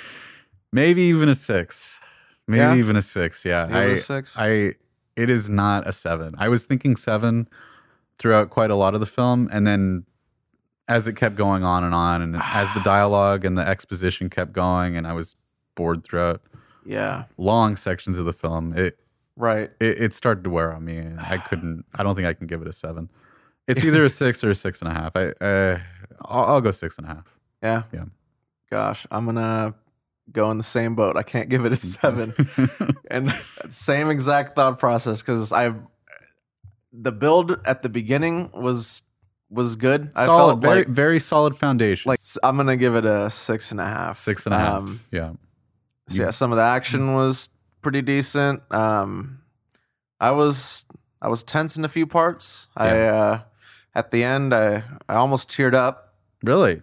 Maybe 0.73 1.03
even 1.03 1.29
a 1.29 1.35
six. 1.35 1.97
Maybe 2.45 2.59
Yeah? 2.59 2.75
even 2.75 2.97
a 2.97 3.01
six. 3.01 3.45
Yeah. 3.45 3.67
It 3.67 3.73
a 3.73 3.91
I 3.93 3.95
six. 3.99 4.35
I 4.37 4.47
it 5.15 5.29
is 5.29 5.49
not 5.49 5.87
a 5.87 5.93
seven. 5.93 6.35
I 6.37 6.49
was 6.49 6.65
thinking 6.65 6.97
seven 6.97 7.47
throughout 8.19 8.49
quite 8.49 8.69
a 8.69 8.75
lot 8.75 8.93
of 8.93 8.99
the 8.99 9.05
film, 9.05 9.49
and 9.51 9.65
then 9.65 10.05
as 10.87 11.07
it 11.07 11.15
kept 11.15 11.35
going 11.35 11.63
on 11.63 11.83
and 11.83 11.95
on, 11.95 12.21
and 12.21 12.35
as 12.35 12.71
the 12.73 12.79
dialogue 12.83 13.45
and 13.45 13.57
the 13.57 13.67
exposition 13.67 14.29
kept 14.29 14.53
going, 14.53 14.95
and 14.95 15.07
I 15.07 15.13
was 15.13 15.35
bored 15.75 16.03
throughout 16.03 16.41
yeah. 16.85 17.23
long 17.37 17.75
sections 17.75 18.17
of 18.17 18.25
the 18.25 18.33
film, 18.33 18.73
it 18.77 18.99
Right. 19.35 19.71
it, 19.79 20.01
it 20.01 20.13
started 20.13 20.43
to 20.43 20.49
wear 20.49 20.73
on 20.73 20.83
me, 20.83 20.97
and 20.97 21.19
I 21.19 21.37
couldn't. 21.49 21.85
I 21.95 22.03
don't 22.03 22.15
think 22.15 22.27
I 22.27 22.33
can 22.33 22.45
give 22.45 22.61
it 22.61 22.67
a 22.67 22.73
seven. 22.73 23.09
It's 23.67 23.83
either 23.83 24.03
a 24.03 24.09
six 24.09 24.43
or 24.43 24.49
a 24.49 24.55
six 24.55 24.81
and 24.81 24.89
a 24.89 24.95
half. 24.95 25.11
I 25.15 25.27
uh, 25.45 25.79
I'll, 26.25 26.45
I'll 26.45 26.61
go 26.61 26.71
six 26.71 26.97
and 26.97 27.05
a 27.05 27.09
half. 27.09 27.37
Yeah. 27.61 27.83
Yeah. 27.93 28.05
Gosh, 28.71 29.05
I'm 29.11 29.25
gonna 29.25 29.75
go 30.31 30.49
in 30.49 30.57
the 30.57 30.63
same 30.63 30.95
boat. 30.95 31.15
I 31.17 31.21
can't 31.21 31.49
give 31.49 31.65
it 31.65 31.73
a 31.73 31.75
seven. 31.75 32.33
and 33.11 33.31
same 33.69 34.09
exact 34.09 34.55
thought 34.55 34.79
process 34.79 35.21
because 35.21 35.53
I 35.53 35.73
the 36.91 37.11
build 37.11 37.55
at 37.65 37.81
the 37.81 37.89
beginning 37.89 38.49
was 38.53 39.01
was 39.49 39.75
good. 39.75 40.11
I 40.15 40.25
solid, 40.25 40.51
felt 40.51 40.61
very 40.61 40.77
like 40.79 40.87
very 40.87 41.19
solid 41.19 41.57
foundation. 41.57 42.09
like 42.09 42.19
I'm 42.43 42.57
gonna 42.57 42.77
give 42.77 42.95
it 42.95 43.05
a 43.05 43.29
six 43.29 43.71
and 43.71 43.79
a 43.79 43.85
half. 43.85 44.17
six 44.17 44.45
and 44.45 44.53
a 44.53 44.59
half. 44.59 44.73
Um, 44.73 45.01
yeah. 45.11 45.33
so 46.07 46.23
yeah, 46.23 46.29
some 46.29 46.51
of 46.51 46.57
the 46.57 46.63
action 46.63 47.13
was 47.13 47.49
pretty 47.81 48.01
decent. 48.01 48.61
Um, 48.71 49.39
I 50.19 50.31
was 50.31 50.85
I 51.21 51.27
was 51.27 51.43
tense 51.43 51.77
in 51.77 51.85
a 51.85 51.89
few 51.89 52.05
parts. 52.05 52.67
I 52.75 53.01
uh, 53.01 53.41
at 53.95 54.11
the 54.11 54.23
end 54.23 54.53
I 54.53 54.83
I 55.07 55.15
almost 55.15 55.49
teared 55.49 55.73
up. 55.73 56.13
Really? 56.43 56.81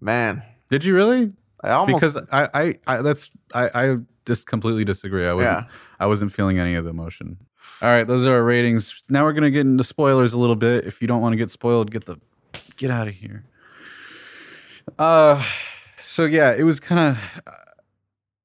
Man, 0.00 0.42
Did 0.70 0.84
you 0.84 0.94
really? 0.94 1.32
I 1.62 1.70
almost 1.70 2.00
because 2.00 2.16
I, 2.30 2.48
I, 2.54 2.74
I 2.86 3.02
that's 3.02 3.30
I, 3.54 3.70
I 3.74 3.96
just 4.26 4.46
completely 4.46 4.84
disagree. 4.84 5.26
I 5.26 5.32
wasn't 5.32 5.64
yeah 5.64 5.70
I 5.98 6.06
wasn't 6.06 6.32
feeling 6.32 6.58
any 6.58 6.74
of 6.74 6.84
the 6.84 6.90
emotion. 6.90 7.38
All 7.82 7.90
right, 7.90 8.06
those 8.06 8.26
are 8.26 8.34
our 8.34 8.42
ratings. 8.42 9.02
Now 9.08 9.24
we're 9.24 9.32
gonna 9.32 9.50
get 9.50 9.66
into 9.66 9.84
spoilers 9.84 10.32
a 10.32 10.38
little 10.38 10.56
bit. 10.56 10.86
If 10.86 11.02
you 11.02 11.08
don't 11.08 11.20
want 11.20 11.34
to 11.34 11.36
get 11.36 11.50
spoiled, 11.50 11.90
get 11.90 12.06
the 12.06 12.16
get 12.76 12.90
out 12.90 13.08
of 13.08 13.14
here. 13.14 13.44
Uh, 14.98 15.44
so 16.02 16.24
yeah, 16.24 16.52
it 16.52 16.62
was 16.62 16.80
kind 16.80 17.00
of. 17.00 17.42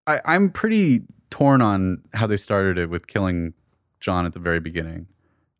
I 0.07 0.19
I'm 0.25 0.49
pretty 0.49 1.03
torn 1.29 1.61
on 1.61 2.01
how 2.13 2.27
they 2.27 2.37
started 2.37 2.77
it 2.77 2.89
with 2.89 3.07
killing 3.07 3.53
John 3.99 4.25
at 4.25 4.33
the 4.33 4.39
very 4.39 4.59
beginning. 4.59 5.07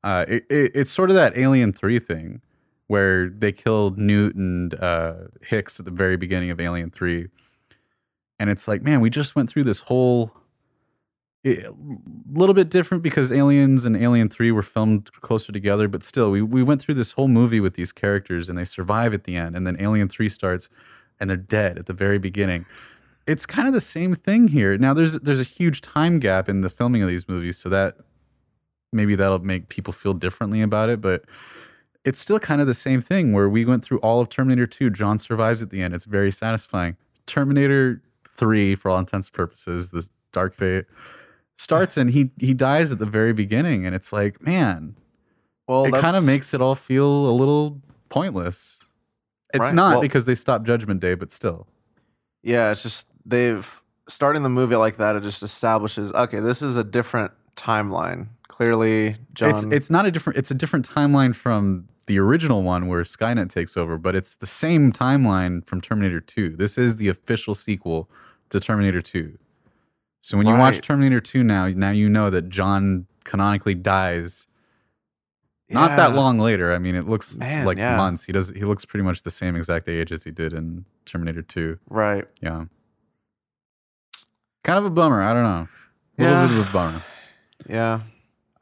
Uh, 0.04 0.26
it, 0.28 0.46
it 0.50 0.72
it's 0.76 0.92
sort 0.92 1.10
of 1.10 1.16
that 1.16 1.38
Alien 1.38 1.74
Three 1.74 2.00
thing 2.00 2.42
where 2.88 3.30
they 3.30 3.54
killed 3.54 3.98
Newt 3.98 4.36
and 4.36 4.74
uh, 4.76 5.14
Hicks 5.42 5.80
at 5.80 5.86
the 5.86 5.92
very 5.92 6.18
beginning 6.18 6.50
of 6.50 6.60
Alien 6.60 6.92
Three, 6.92 7.28
and 8.38 8.50
it's 8.50 8.68
like, 8.68 8.82
man, 8.82 9.00
we 9.00 9.10
just 9.10 9.36
went 9.36 9.50
through 9.50 9.64
this 9.64 9.80
whole 9.80 10.34
a 11.46 11.70
little 12.32 12.54
bit 12.54 12.70
different 12.70 13.02
because 13.02 13.32
Aliens 13.32 13.86
and 13.86 13.98
Alien 13.98 14.30
3 14.30 14.52
were 14.52 14.62
filmed 14.62 15.12
closer 15.22 15.52
together, 15.52 15.88
but 15.88 16.04
still, 16.04 16.30
we, 16.30 16.42
we 16.42 16.62
went 16.62 16.82
through 16.82 16.96
this 16.96 17.14
whole 17.14 17.28
movie 17.28 17.60
with 17.60 17.74
these 17.74 17.92
characters 17.92 18.48
and 18.48 18.58
they 18.58 18.66
survive 18.66 19.14
at 19.14 19.24
the 19.24 19.36
end, 19.36 19.56
and 19.56 19.66
then 19.66 19.78
Alien 19.80 20.08
3 20.08 20.30
starts 20.30 20.70
and 21.20 21.30
they're 21.30 21.38
dead 21.38 21.78
at 21.78 21.86
the 21.86 21.94
very 21.94 22.18
beginning. 22.18 22.66
It's 23.28 23.46
kind 23.46 23.68
of 23.68 23.74
the 23.74 23.82
same 23.82 24.16
thing 24.16 24.48
here. 24.48 24.78
Now, 24.78 24.94
there's 24.94 25.14
there's 25.14 25.40
a 25.40 25.44
huge 25.44 25.82
time 25.82 26.20
gap 26.20 26.50
in 26.50 26.62
the 26.62 26.70
filming 26.70 27.02
of 27.02 27.08
these 27.08 27.28
movies, 27.28 27.58
so 27.58 27.70
that 27.70 27.98
maybe 28.92 29.16
that'll 29.16 29.40
make 29.40 29.70
people 29.70 29.94
feel 29.94 30.14
differently 30.14 30.62
about 30.62 30.90
it, 30.90 31.02
but 31.02 31.24
it's 32.04 32.20
still 32.20 32.40
kind 32.40 32.62
of 32.62 32.68
the 32.68 32.74
same 32.74 33.00
thing 33.00 33.32
where 33.32 33.48
we 33.48 33.64
went 33.64 33.84
through 33.84 34.00
all 34.00 34.20
of 34.20 34.30
Terminator 34.30 34.66
2. 34.66 34.90
John 34.90 35.20
survives 35.20 35.62
at 35.62 35.70
the 35.70 35.82
end. 35.82 35.94
It's 35.94 36.06
very 36.06 36.32
satisfying. 36.32 36.98
Terminator 37.28 38.02
3, 38.28 38.76
for 38.76 38.90
all 38.90 38.98
intents 38.98 39.28
and 39.28 39.34
purposes, 39.34 39.92
this 39.92 40.10
dark 40.32 40.56
fate 40.56 40.86
starts 41.58 41.98
and 41.98 42.10
he 42.10 42.32
he 42.40 42.54
dies 42.54 42.92
at 42.92 43.00
the 43.00 43.06
very 43.06 43.34
beginning 43.34 43.86
and 43.86 43.94
it's 43.96 44.12
like 44.12 44.42
man 44.42 44.96
well 45.68 45.86
it 45.86 45.94
kind 45.94 46.16
of 46.16 46.24
makes 46.24 46.54
it 46.54 46.62
all 46.62 46.76
feel 46.76 47.30
a 47.30 47.32
little 47.34 47.80
pointless 48.10 48.80
it's 49.54 49.60
Right, 49.62 49.74
not 49.76 49.92
well- 49.94 50.02
because 50.02 50.26
they 50.26 50.36
stopped 50.36 50.66
judgment 50.66 51.00
day 51.02 51.14
but 51.14 51.32
still 51.32 51.68
Yeah, 52.44 52.72
it's 52.72 52.82
just 52.84 53.08
they've 53.26 53.82
starting 54.08 54.44
the 54.44 54.50
movie 54.50 54.76
like 54.76 54.98
that. 54.98 55.16
It 55.16 55.24
just 55.24 55.44
establishes 55.44 56.12
okay, 56.14 56.40
this 56.40 56.62
is 56.62 56.76
a 56.76 56.84
different 56.84 57.32
timeline. 57.56 58.28
Clearly, 58.48 59.16
John. 59.34 59.50
it's 59.52 59.64
it's 59.66 59.90
not 59.90 60.06
a 60.06 60.12
different 60.12 60.38
it's 60.38 60.52
a 60.52 60.56
different 60.56 60.88
timeline 60.90 61.36
from 61.36 61.88
the 62.08 62.18
original 62.20 62.64
one 62.64 62.88
where 62.88 63.04
skynet 63.04 63.50
takes 63.52 63.78
over 63.78 63.98
but 63.98 64.16
it's 64.16 64.36
the 64.38 64.48
same 64.48 64.92
timeline 64.92 65.66
from 65.66 65.80
terminator 65.80 66.20
2 66.20 66.58
this 66.58 66.78
is 66.78 66.98
the 66.98 67.08
official 67.08 67.54
sequel 67.56 68.10
to 68.50 68.60
terminator 68.60 69.02
2 69.02 69.38
so 70.22 70.38
when 70.38 70.48
you 70.48 70.54
watch 70.56 70.80
terminator 70.82 71.20
2 71.20 71.44
now 71.44 71.68
now 71.68 71.90
you 71.92 72.08
know 72.10 72.30
that 72.30 72.50
john 72.50 73.06
canonically 73.26 73.74
dies 73.76 74.48
Not 75.70 75.96
that 75.98 76.14
long 76.16 76.38
later. 76.38 76.74
I 76.74 76.80
mean, 76.80 76.96
it 76.96 77.08
looks 77.08 77.36
Man, 77.36 77.66
like 77.66 77.78
yeah. 77.78 77.96
months. 77.96 78.26
He 78.26 78.34
does. 78.34 78.50
He 78.50 78.66
looks 78.66 78.84
pretty 78.84 79.04
much 79.06 79.24
the 79.24 79.32
same 79.32 79.56
exact 79.56 79.88
age 79.88 80.12
as 80.12 80.22
he 80.22 80.30
did 80.32 80.52
in 80.52 80.84
Terminator 81.06 81.42
Two. 81.42 81.80
right? 81.90 82.26
Yeah. 82.42 82.66
Kind 84.66 84.78
of 84.80 84.86
a 84.86 84.90
bummer. 84.90 85.22
I 85.22 85.32
don't 85.34 85.44
know. 85.44 85.68
A 86.18 86.22
little 86.22 86.38
Yeah. 86.42 86.48
bit 86.48 86.58
of 86.58 86.70
a 86.70 86.72
bummer. 86.74 87.04
Yeah. 87.70 88.02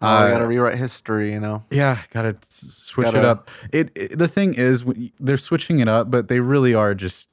Oh, 0.02 0.08
Uh, 0.08 0.12
I 0.20 0.30
gotta 0.30 0.46
rewrite 0.48 0.78
history. 0.78 1.32
You 1.34 1.40
know. 1.40 1.64
Yeah, 1.72 1.98
gotta 2.12 2.38
switch 2.48 3.08
it 3.08 3.14
Gotta- 3.14 3.28
up. 3.28 3.50
It, 3.72 3.90
it 3.96 4.18
the 4.20 4.28
thing 4.28 4.54
is, 4.54 4.84
they're 5.20 5.38
switching 5.38 5.80
it 5.80 5.88
up, 5.88 6.12
but 6.12 6.28
they 6.28 6.40
really 6.40 6.76
are 6.76 6.94
just. 6.94 7.28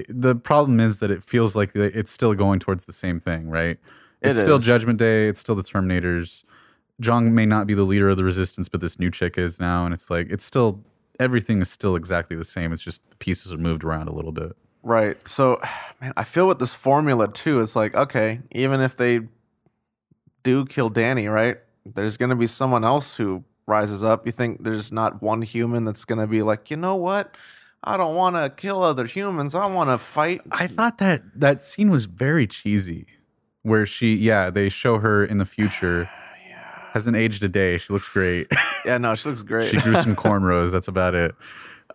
It, 0.00 0.06
the 0.08 0.34
problem 0.34 0.80
is 0.80 0.98
that 1.00 1.10
it 1.10 1.22
feels 1.22 1.56
like 1.56 1.74
it's 1.74 2.12
still 2.12 2.34
going 2.34 2.60
towards 2.60 2.84
the 2.84 2.92
same 2.92 3.18
thing, 3.18 3.48
right? 3.48 3.78
It 4.20 4.30
It's 4.30 4.40
still. 4.40 4.58
Judgment 4.58 4.98
Day. 4.98 5.28
It's 5.28 5.40
still 5.40 5.54
the 5.54 5.62
Terminators. 5.62 6.44
John 7.00 7.34
may 7.34 7.46
not 7.46 7.66
be 7.66 7.74
the 7.74 7.84
leader 7.84 8.08
of 8.08 8.16
the 8.16 8.24
Resistance, 8.24 8.68
but 8.68 8.80
this 8.80 8.98
new 8.98 9.10
chick 9.10 9.38
is 9.38 9.60
now, 9.60 9.84
and 9.84 9.94
it's 9.94 10.10
like 10.10 10.28
it's 10.30 10.44
still 10.44 10.82
everything 11.20 11.60
is 11.60 11.70
still 11.70 11.96
exactly 11.96 12.36
the 12.36 12.44
same. 12.44 12.72
It's 12.72 12.82
just 12.82 13.08
the 13.10 13.16
pieces 13.16 13.52
are 13.52 13.58
moved 13.58 13.84
around 13.84 14.08
a 14.08 14.12
little 14.12 14.32
bit. 14.32 14.56
Right. 14.82 15.26
So, 15.26 15.60
man, 16.00 16.12
I 16.16 16.24
feel 16.24 16.48
with 16.48 16.58
this 16.58 16.74
formula 16.74 17.28
too. 17.28 17.60
It's 17.60 17.76
like 17.76 17.94
okay, 17.94 18.40
even 18.50 18.80
if 18.80 18.96
they 18.96 19.20
do 20.42 20.64
kill 20.66 20.88
Danny, 20.88 21.28
right? 21.28 21.58
There's 21.84 22.16
gonna 22.16 22.36
be 22.36 22.46
someone 22.46 22.84
else 22.84 23.16
who 23.16 23.44
rises 23.66 24.02
up. 24.02 24.26
You 24.26 24.32
think 24.32 24.64
there's 24.64 24.90
not 24.90 25.22
one 25.22 25.42
human 25.42 25.84
that's 25.84 26.04
gonna 26.04 26.26
be 26.26 26.42
like, 26.42 26.70
you 26.70 26.76
know 26.76 26.96
what? 26.96 27.36
I 27.84 27.96
don't 27.96 28.14
want 28.16 28.36
to 28.36 28.50
kill 28.50 28.82
other 28.82 29.06
humans. 29.06 29.54
I 29.54 29.66
want 29.66 29.90
to 29.90 29.98
fight. 29.98 30.40
I 30.50 30.66
thought 30.66 30.98
that 30.98 31.22
that 31.34 31.62
scene 31.62 31.90
was 31.90 32.06
very 32.06 32.46
cheesy, 32.46 33.06
where 33.62 33.86
she, 33.86 34.14
yeah, 34.14 34.50
they 34.50 34.68
show 34.68 34.98
her 34.98 35.24
in 35.24 35.38
the 35.38 35.44
future. 35.46 36.08
hasn't 36.92 37.16
aged 37.16 37.42
a 37.44 37.48
day. 37.48 37.78
She 37.78 37.92
looks 37.92 38.08
great. 38.08 38.50
Yeah, 38.84 38.96
no, 38.96 39.14
she 39.16 39.28
looks 39.28 39.42
great. 39.42 39.70
she 39.70 39.78
grew 39.80 39.96
some 39.96 40.16
cornrows. 40.24 40.70
That's 40.70 40.88
about 40.88 41.14
it. 41.14 41.34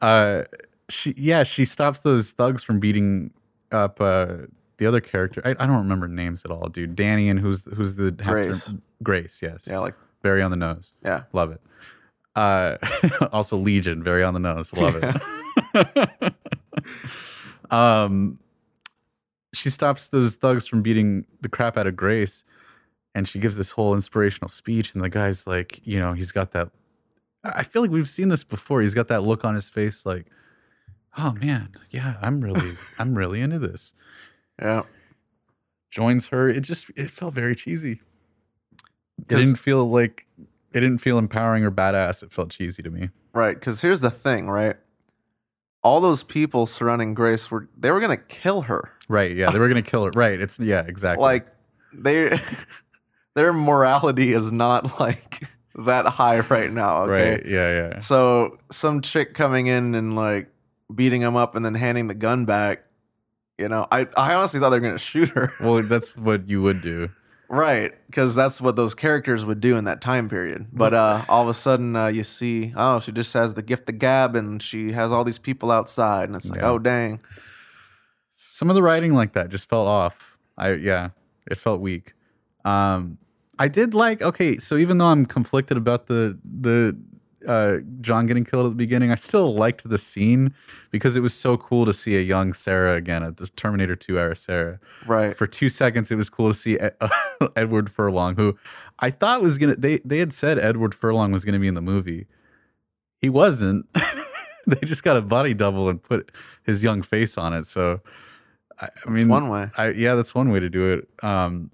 Uh, 0.01 0.43
she 0.89 1.15
yeah, 1.17 1.43
she 1.43 1.65
stops 1.65 2.01
those 2.01 2.31
thugs 2.31 2.61
from 2.61 2.79
beating 2.79 3.31
up 3.71 3.99
uh 3.99 4.35
the 4.77 4.85
other 4.85 4.99
character. 4.99 5.41
I, 5.43 5.51
I 5.51 5.65
don't 5.65 5.77
remember 5.77 6.07
names 6.07 6.43
at 6.45 6.51
all, 6.51 6.67
dude. 6.67 6.95
Danny 6.95 7.29
and 7.29 7.39
who's 7.39 7.63
who's 7.73 7.95
the 7.95 8.11
Grace. 8.11 8.71
Grace, 9.01 9.39
yes, 9.41 9.65
yeah, 9.67 9.79
like 9.79 9.95
very 10.21 10.43
on 10.43 10.51
the 10.51 10.57
nose. 10.57 10.93
yeah. 11.03 11.23
Love 11.31 11.51
it. 11.51 11.61
Uh, 12.35 12.77
also 13.31 13.57
Legion, 13.57 14.03
very 14.03 14.21
on 14.23 14.33
the 14.35 14.39
nose. 14.41 14.71
Love 14.73 14.95
it. 14.95 15.21
um, 17.71 18.39
she 19.53 19.69
stops 19.69 20.07
those 20.09 20.35
thugs 20.35 20.67
from 20.67 20.81
beating 20.81 21.25
the 21.41 21.49
crap 21.49 21.77
out 21.77 21.87
of 21.87 21.95
Grace, 21.95 22.43
and 23.15 23.27
she 23.27 23.39
gives 23.39 23.57
this 23.57 23.71
whole 23.71 23.93
inspirational 23.93 24.49
speech. 24.49 24.93
And 24.93 25.03
the 25.03 25.09
guy's 25.09 25.45
like, 25.45 25.79
you 25.83 25.99
know, 25.99 26.13
he's 26.13 26.31
got 26.31 26.51
that. 26.53 26.69
I 27.43 27.63
feel 27.63 27.81
like 27.81 27.91
we've 27.91 28.09
seen 28.09 28.29
this 28.29 28.43
before. 28.43 28.81
He's 28.81 28.93
got 28.93 29.09
that 29.09 29.23
look 29.23 29.43
on 29.43 29.53
his 29.55 29.69
face, 29.69 30.05
like, 30.05 30.27
oh 31.17 31.33
man, 31.33 31.69
yeah, 31.89 32.15
I'm 32.21 32.41
really, 32.41 32.77
I'm 32.99 33.15
really 33.15 33.41
into 33.41 33.59
this. 33.59 33.93
Yeah. 34.61 34.83
Joins 35.91 36.27
her. 36.27 36.49
It 36.49 36.61
just, 36.61 36.89
it 36.95 37.11
felt 37.11 37.33
very 37.33 37.55
cheesy. 37.55 38.01
It 39.19 39.27
didn't 39.27 39.57
feel 39.57 39.85
like 39.85 40.25
it 40.73 40.79
didn't 40.79 40.97
feel 40.97 41.17
empowering 41.19 41.63
or 41.63 41.71
badass. 41.71 42.23
It 42.23 42.31
felt 42.31 42.49
cheesy 42.49 42.81
to 42.81 42.89
me. 42.89 43.09
Right, 43.33 43.59
because 43.59 43.81
here's 43.81 44.01
the 44.01 44.11
thing, 44.11 44.49
right? 44.49 44.75
All 45.83 45.99
those 45.99 46.23
people 46.23 46.65
surrounding 46.65 47.13
Grace 47.13 47.51
were 47.51 47.67
they 47.77 47.91
were 47.91 47.99
gonna 47.99 48.17
kill 48.17 48.61
her. 48.61 48.91
Right. 49.07 49.35
Yeah. 49.35 49.51
They 49.51 49.59
were 49.59 49.67
gonna 49.67 49.81
kill 49.81 50.05
her. 50.05 50.11
Right. 50.11 50.39
It's 50.39 50.59
yeah. 50.59 50.83
Exactly. 50.85 51.21
Like 51.21 51.47
they 51.93 52.39
their 53.35 53.53
morality 53.53 54.33
is 54.33 54.51
not 54.51 54.99
like 54.99 55.45
that 55.85 56.05
high 56.05 56.39
right 56.39 56.71
now. 56.71 57.03
Okay. 57.03 57.31
Right. 57.31 57.45
Yeah. 57.45 57.69
Yeah. 57.71 57.99
So 57.99 58.57
some 58.71 59.01
chick 59.01 59.33
coming 59.33 59.67
in 59.67 59.93
and 59.95 60.15
like 60.15 60.49
beating 60.93 61.21
him 61.21 61.35
up 61.35 61.55
and 61.55 61.65
then 61.65 61.75
handing 61.75 62.07
the 62.07 62.13
gun 62.13 62.45
back, 62.45 62.85
you 63.57 63.67
know, 63.67 63.87
I, 63.91 64.07
I 64.15 64.35
honestly 64.35 64.59
thought 64.59 64.69
they 64.69 64.77
were 64.77 64.87
gonna 64.87 64.97
shoot 64.97 65.29
her. 65.29 65.53
Well, 65.59 65.83
that's 65.83 66.15
what 66.15 66.47
you 66.47 66.61
would 66.61 66.81
do. 66.81 67.09
Right. 67.53 67.91
Because 68.07 68.35
that's 68.35 68.59
what 68.59 68.75
those 68.75 68.93
characters 68.95 69.45
would 69.45 69.59
do 69.61 69.77
in 69.77 69.85
that 69.85 70.01
time 70.01 70.27
period. 70.29 70.67
But 70.73 70.93
uh 70.93 71.23
all 71.29 71.43
of 71.43 71.49
a 71.49 71.53
sudden 71.53 71.95
uh 71.95 72.07
you 72.07 72.23
see, 72.23 72.73
oh, 72.75 72.99
she 72.99 73.11
just 73.11 73.33
has 73.33 73.53
the 73.53 73.61
gift 73.61 73.89
of 73.89 73.99
gab 73.99 74.35
and 74.35 74.61
she 74.61 74.91
has 74.93 75.11
all 75.11 75.23
these 75.23 75.37
people 75.39 75.71
outside 75.71 76.25
and 76.29 76.35
it's 76.35 76.49
like, 76.49 76.59
Yeah. 76.59 76.69
oh 76.69 76.79
dang. 76.79 77.19
Some 78.51 78.69
of 78.69 78.75
the 78.75 78.83
writing 78.83 79.13
like 79.13 79.33
that 79.33 79.49
just 79.49 79.69
fell 79.69 79.87
off. 79.87 80.37
I 80.57 80.73
yeah. 80.73 81.09
It 81.49 81.57
felt 81.57 81.81
weak. 81.81 82.13
Um, 82.65 83.17
I 83.59 83.67
did 83.67 83.93
like. 83.93 84.21
Okay, 84.21 84.57
so 84.57 84.77
even 84.77 84.97
though 84.97 85.07
I'm 85.07 85.25
conflicted 85.25 85.77
about 85.77 86.07
the 86.07 86.37
the 86.43 86.95
uh, 87.47 87.77
John 88.01 88.25
getting 88.25 88.45
killed 88.45 88.65
at 88.65 88.69
the 88.69 88.75
beginning, 88.75 89.11
I 89.11 89.15
still 89.15 89.53
liked 89.53 89.87
the 89.87 89.97
scene 89.97 90.53
because 90.91 91.15
it 91.15 91.21
was 91.21 91.33
so 91.33 91.57
cool 91.57 91.85
to 91.85 91.93
see 91.93 92.15
a 92.15 92.21
young 92.21 92.53
Sarah 92.53 92.95
again 92.95 93.23
at 93.23 93.37
the 93.37 93.47
Terminator 93.47 93.95
2 93.95 94.17
era 94.17 94.35
Sarah. 94.35 94.79
Right. 95.05 95.37
for 95.37 95.47
two 95.47 95.69
seconds 95.69 96.11
it 96.11 96.15
was 96.15 96.29
cool 96.29 96.49
to 96.49 96.53
see 96.53 96.77
Ed- 96.79 96.95
Edward 97.55 97.89
Furlong, 97.89 98.35
who 98.35 98.57
I 98.99 99.09
thought 99.09 99.41
was 99.41 99.57
gonna. 99.57 99.75
They 99.75 99.97
they 100.05 100.19
had 100.19 100.33
said 100.33 100.59
Edward 100.59 100.95
Furlong 100.95 101.31
was 101.31 101.45
gonna 101.45 101.59
be 101.59 101.67
in 101.67 101.75
the 101.75 101.81
movie. 101.81 102.27
He 103.19 103.29
wasn't. 103.29 103.87
they 104.67 104.79
just 104.83 105.03
got 105.03 105.17
a 105.17 105.21
body 105.21 105.53
double 105.53 105.89
and 105.89 106.01
put 106.01 106.31
his 106.63 106.83
young 106.83 107.01
face 107.01 107.37
on 107.37 107.53
it. 107.53 107.65
So, 107.65 108.01
I, 108.79 108.89
I 109.05 109.09
mean, 109.09 109.27
one 109.27 109.49
way. 109.49 109.69
I, 109.77 109.89
yeah, 109.89 110.15
that's 110.15 110.33
one 110.33 110.49
way 110.51 110.59
to 110.59 110.69
do 110.69 110.93
it. 110.93 111.25
Um, 111.25 111.71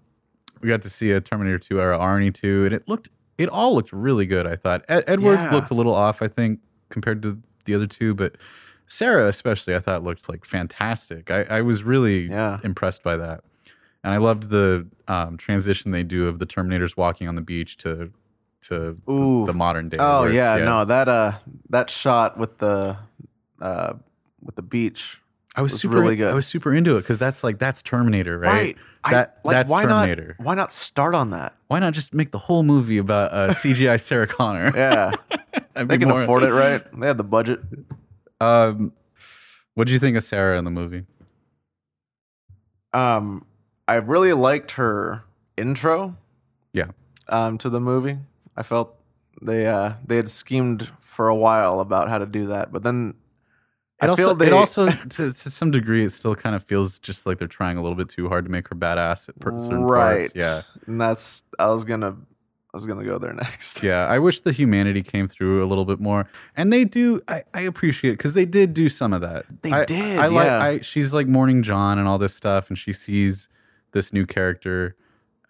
we 0.62 0.70
got 0.70 0.82
to 0.84 0.90
see 0.90 1.12
a 1.12 1.22
Terminator 1.22 1.60
2 1.60 1.80
era 1.80 1.98
Arnie 1.98 2.34
2, 2.34 2.66
and 2.66 2.74
it 2.74 2.88
looked, 2.88 3.10
it 3.40 3.50
all 3.50 3.74
looked 3.74 3.92
really 3.92 4.26
good. 4.28 4.46
I 4.46 4.56
thought 4.56 4.86
Ed, 4.88 5.04
Edward 5.08 5.34
Yeah. 5.36 5.52
looked 5.52 5.72
a 5.72 5.74
little 5.74 5.96
off, 5.96 6.22
I 6.22 6.28
think, 6.28 6.60
compared 6.90 7.22
to 7.24 7.40
the 7.66 7.74
other 7.74 7.88
two, 7.88 8.14
but 8.14 8.36
Sarah 8.88 9.28
especially, 9.28 9.76
I 9.76 9.80
thought 9.80 10.04
looked 10.04 10.30
like 10.30 10.46
fantastic. 10.46 11.32
I, 11.32 11.44
I 11.50 11.62
was 11.62 11.84
really 11.84 12.28
Yeah. 12.30 12.60
impressed 12.64 13.02
by 13.04 13.18
that, 13.18 13.42
and 14.04 14.14
I 14.14 14.18
loved 14.18 14.50
the 14.50 14.88
um, 15.08 15.38
transition 15.38 15.92
they 15.92 16.04
do 16.04 16.28
of 16.28 16.40
the 16.40 16.46
Terminators 16.46 16.96
walking 16.98 17.28
on 17.28 17.36
the 17.36 17.42
beach 17.42 17.78
to 17.78 18.12
to 18.64 18.98
Ooh. 19.10 19.46
the 19.46 19.54
modern 19.54 19.88
day. 19.90 19.98
Oh 20.00 20.26
it's- 20.26 20.36
yeah, 20.36 20.64
no, 20.66 20.84
that 20.86 21.08
uh 21.08 21.34
that 21.70 21.90
shot 21.90 22.38
with 22.38 22.58
the 22.58 22.98
uh 23.62 23.94
with 24.42 24.56
the 24.56 24.62
beach. 24.62 25.22
I 25.60 25.62
was, 25.62 25.74
was 25.74 25.82
super 25.82 26.00
really 26.00 26.16
good. 26.16 26.32
I 26.32 26.34
was 26.34 26.48
super 26.48 26.74
into 26.74 26.98
it 26.98 27.02
because 27.02 27.20
that's 27.20 27.44
like 27.44 27.60
that's 27.60 27.82
Terminator, 27.84 28.40
right? 28.40 28.76
I- 29.04 29.12
That 29.12 29.40
like, 29.46 29.54
that's 29.56 29.72
why 29.72 29.84
Terminator. 29.84 30.36
Not, 30.40 30.46
why 30.46 30.56
not 30.56 30.72
start 30.72 31.16
on 31.16 31.30
that? 31.30 31.56
Why 31.68 31.80
not 31.80 31.94
just 31.94 32.14
make 32.14 32.32
the 32.32 32.38
whole 32.40 32.64
movie 32.64 32.98
about 32.98 33.32
uh, 33.32 33.50
CGI 33.54 34.00
Sarah 34.02 34.28
Connor? 34.28 34.72
Yeah. 34.76 35.12
They 35.76 35.98
can 35.98 36.10
more- 36.10 36.24
afford 36.24 36.44
it, 36.44 36.52
right? 36.52 36.84
They 37.00 37.08
have 37.08 37.16
the 37.16 37.24
budget. 37.24 37.62
Um, 38.42 38.92
what 39.76 39.88
do 39.88 39.94
you 39.94 40.00
think 40.00 40.18
of 40.18 40.24
Sarah 40.24 40.58
in 40.60 40.66
the 40.66 40.72
movie? 40.72 41.06
Um 42.94 43.46
I 43.88 43.96
really 43.96 44.34
liked 44.34 44.72
her 44.72 45.24
intro 45.58 46.16
Yeah, 46.74 46.88
um 47.28 47.58
to 47.60 47.70
the 47.70 47.80
movie. 47.80 48.18
I 48.58 48.64
felt 48.64 48.96
they 49.42 49.68
uh 49.68 49.94
they 50.06 50.18
had 50.18 50.30
schemed 50.30 50.90
for 51.00 51.28
a 51.28 51.36
while 51.36 51.80
about 51.80 52.10
how 52.10 52.18
to 52.18 52.26
do 52.26 52.48
that, 52.48 52.72
but 52.72 52.84
then 52.84 53.14
it 54.02 54.06
I 54.06 54.10
also 54.10 54.34
they 54.34 54.48
it 54.48 54.54
also 54.54 54.88
to, 55.10 55.34
to 55.34 55.34
some 55.34 55.72
degree 55.72 56.06
it 56.06 56.12
still 56.12 56.36
kind 56.36 56.56
of 56.56 56.64
feels 56.64 57.00
just 57.00 57.26
like 57.26 57.38
they're 57.38 57.48
trying 57.48 57.78
a 57.78 57.82
little 57.82 57.98
bit 57.98 58.10
too 58.10 58.30
hard 58.30 58.46
to 58.46 58.52
make 58.52 58.68
her 58.70 58.76
badass 58.76 59.30
at 59.30 59.36
certain 59.44 59.84
right. 59.84 60.20
parts. 60.20 60.34
Yeah, 60.36 60.62
And 60.86 61.00
that's 61.00 61.44
I 61.58 61.68
was 61.68 61.84
gonna 61.84 62.16
I 62.74 62.78
was 62.78 62.86
gonna 62.86 63.04
go 63.04 63.18
there 63.18 63.34
next. 63.34 63.82
yeah. 63.84 64.06
I 64.06 64.20
wish 64.20 64.42
the 64.42 64.52
humanity 64.52 65.02
came 65.02 65.28
through 65.28 65.64
a 65.64 65.68
little 65.68 65.86
bit 65.86 66.00
more, 66.00 66.28
and 66.56 66.72
they 66.72 66.86
do. 66.86 67.22
I, 67.28 67.44
I 67.54 67.62
appreciate 67.62 68.12
it 68.12 68.18
because 68.18 68.36
they 68.36 68.46
did 68.46 68.74
do 68.74 68.90
some 68.90 69.12
of 69.12 69.22
that. 69.22 69.46
They 69.64 69.72
I, 69.72 69.86
did, 69.86 70.20
I 70.20 70.28
like. 70.28 70.46
yeah. 70.46 70.64
I, 70.64 70.80
she's 70.82 71.14
like 71.14 71.28
mourning 71.28 71.64
John 71.64 71.98
and 71.98 72.08
all 72.08 72.20
this 72.20 72.34
stuff, 72.34 72.70
and 72.70 72.78
she 72.78 72.94
sees 72.94 73.50
this 73.92 74.14
new 74.14 74.26
character 74.26 74.96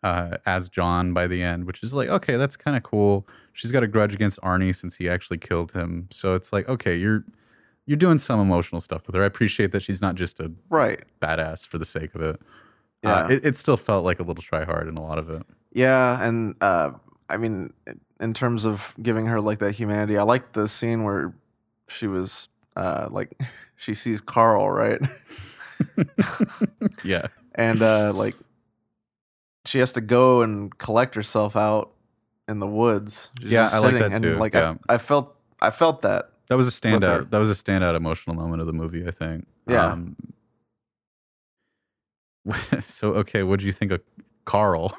uh, 0.02 0.38
as 0.46 0.70
John 0.70 1.14
by 1.14 1.28
the 1.28 1.44
end, 1.44 1.66
which 1.66 1.84
is 1.84 1.94
like 1.94 2.08
okay, 2.08 2.38
that's 2.38 2.56
kind 2.56 2.78
of 2.78 2.84
cool. 2.84 3.28
She's 3.52 3.72
got 3.72 3.84
a 3.84 3.88
grudge 3.88 4.14
against 4.14 4.40
Arnie 4.42 4.74
since 4.74 4.96
he 4.96 5.10
actually 5.10 5.40
killed 5.40 5.74
him, 5.74 6.08
so 6.12 6.36
it's 6.36 6.54
like 6.54 6.70
okay, 6.70 6.96
you're 6.96 7.26
you're 7.90 7.98
doing 7.98 8.20
some 8.20 8.40
emotional 8.40 8.80
stuff 8.80 9.08
with 9.08 9.16
her. 9.16 9.24
I 9.24 9.26
appreciate 9.26 9.72
that 9.72 9.82
she's 9.82 10.00
not 10.00 10.14
just 10.14 10.40
a 10.40 10.52
Right. 10.70 11.02
badass 11.24 11.66
for 11.66 11.80
the 11.80 11.86
sake 11.86 12.14
of 12.14 12.22
it. 12.22 12.40
Yeah. 13.04 13.14
Uh, 13.24 13.28
it, 13.30 13.46
it 13.46 13.56
still 13.58 13.78
felt 13.78 14.06
like 14.06 14.20
a 14.20 14.24
little 14.24 14.44
try 14.44 14.64
hard 14.64 14.88
in 14.88 14.96
a 14.96 15.02
lot 15.02 15.18
of 15.18 15.30
it. 15.32 15.42
Yeah, 15.74 16.24
and 16.24 16.56
uh, 16.62 16.92
I 17.30 17.38
mean, 17.38 17.74
in 18.20 18.34
terms 18.36 18.66
of 18.66 18.94
giving 19.02 19.26
her 19.26 19.42
like 19.42 19.58
that 19.60 19.74
humanity, 19.74 20.20
I 20.20 20.24
like 20.24 20.52
the 20.52 20.68
scene 20.68 21.02
where 21.04 21.34
she 21.88 22.06
was 22.06 22.48
uh, 22.76 23.08
like 23.10 23.40
she 23.76 23.96
sees 23.96 24.22
Carl, 24.22 24.70
right, 24.70 25.02
Yeah. 27.04 27.28
and 27.56 27.82
uh, 27.82 28.14
like 28.14 28.36
she 29.66 29.80
has 29.80 29.94
to 29.94 30.02
go 30.02 30.42
and 30.44 30.78
collect 30.78 31.16
herself 31.16 31.56
out 31.56 31.92
in 32.48 32.60
the 32.60 32.68
woods. 32.68 33.30
She's 33.42 33.52
Yeah, 33.52 33.70
I 33.72 33.80
like 33.80 33.94
that 33.96 34.12
and, 34.12 34.24
too, 34.24 34.36
Like 34.38 34.54
yeah. 34.54 34.76
I, 34.88 34.96
I 34.96 34.98
felt, 35.00 35.36
I 35.62 35.70
felt 35.72 36.02
that. 36.02 36.32
That 36.50 36.58
was 36.58 36.68
a 36.68 36.72
standout. 36.72 37.30
That 37.30 37.38
was 37.40 37.50
a 37.52 37.64
standout 37.64 37.96
emotional 37.96 38.36
moment 38.36 38.60
of 38.62 38.68
the 38.68 38.74
movie, 38.74 39.08
I 39.08 39.12
think. 39.12 39.46
Yeah. 39.68 39.86
Um, 39.86 40.16
so 42.88 43.14
okay, 43.16 43.44
what 43.44 43.60
do 43.60 43.66
you 43.66 43.72
think 43.72 43.92
of 43.92 44.02
Carl 44.46 44.92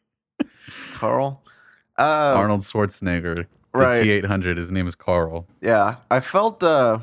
Carl, 0.94 1.42
uh, 1.98 2.02
Arnold 2.02 2.62
Schwarzenegger? 2.62 3.36
The 3.36 3.78
right. 3.78 4.02
T 4.02 4.10
eight 4.10 4.24
hundred. 4.24 4.56
His 4.56 4.70
name 4.72 4.86
is 4.86 4.94
Carl. 4.94 5.46
Yeah, 5.60 5.96
I 6.10 6.20
felt 6.20 6.62
uh 6.62 7.00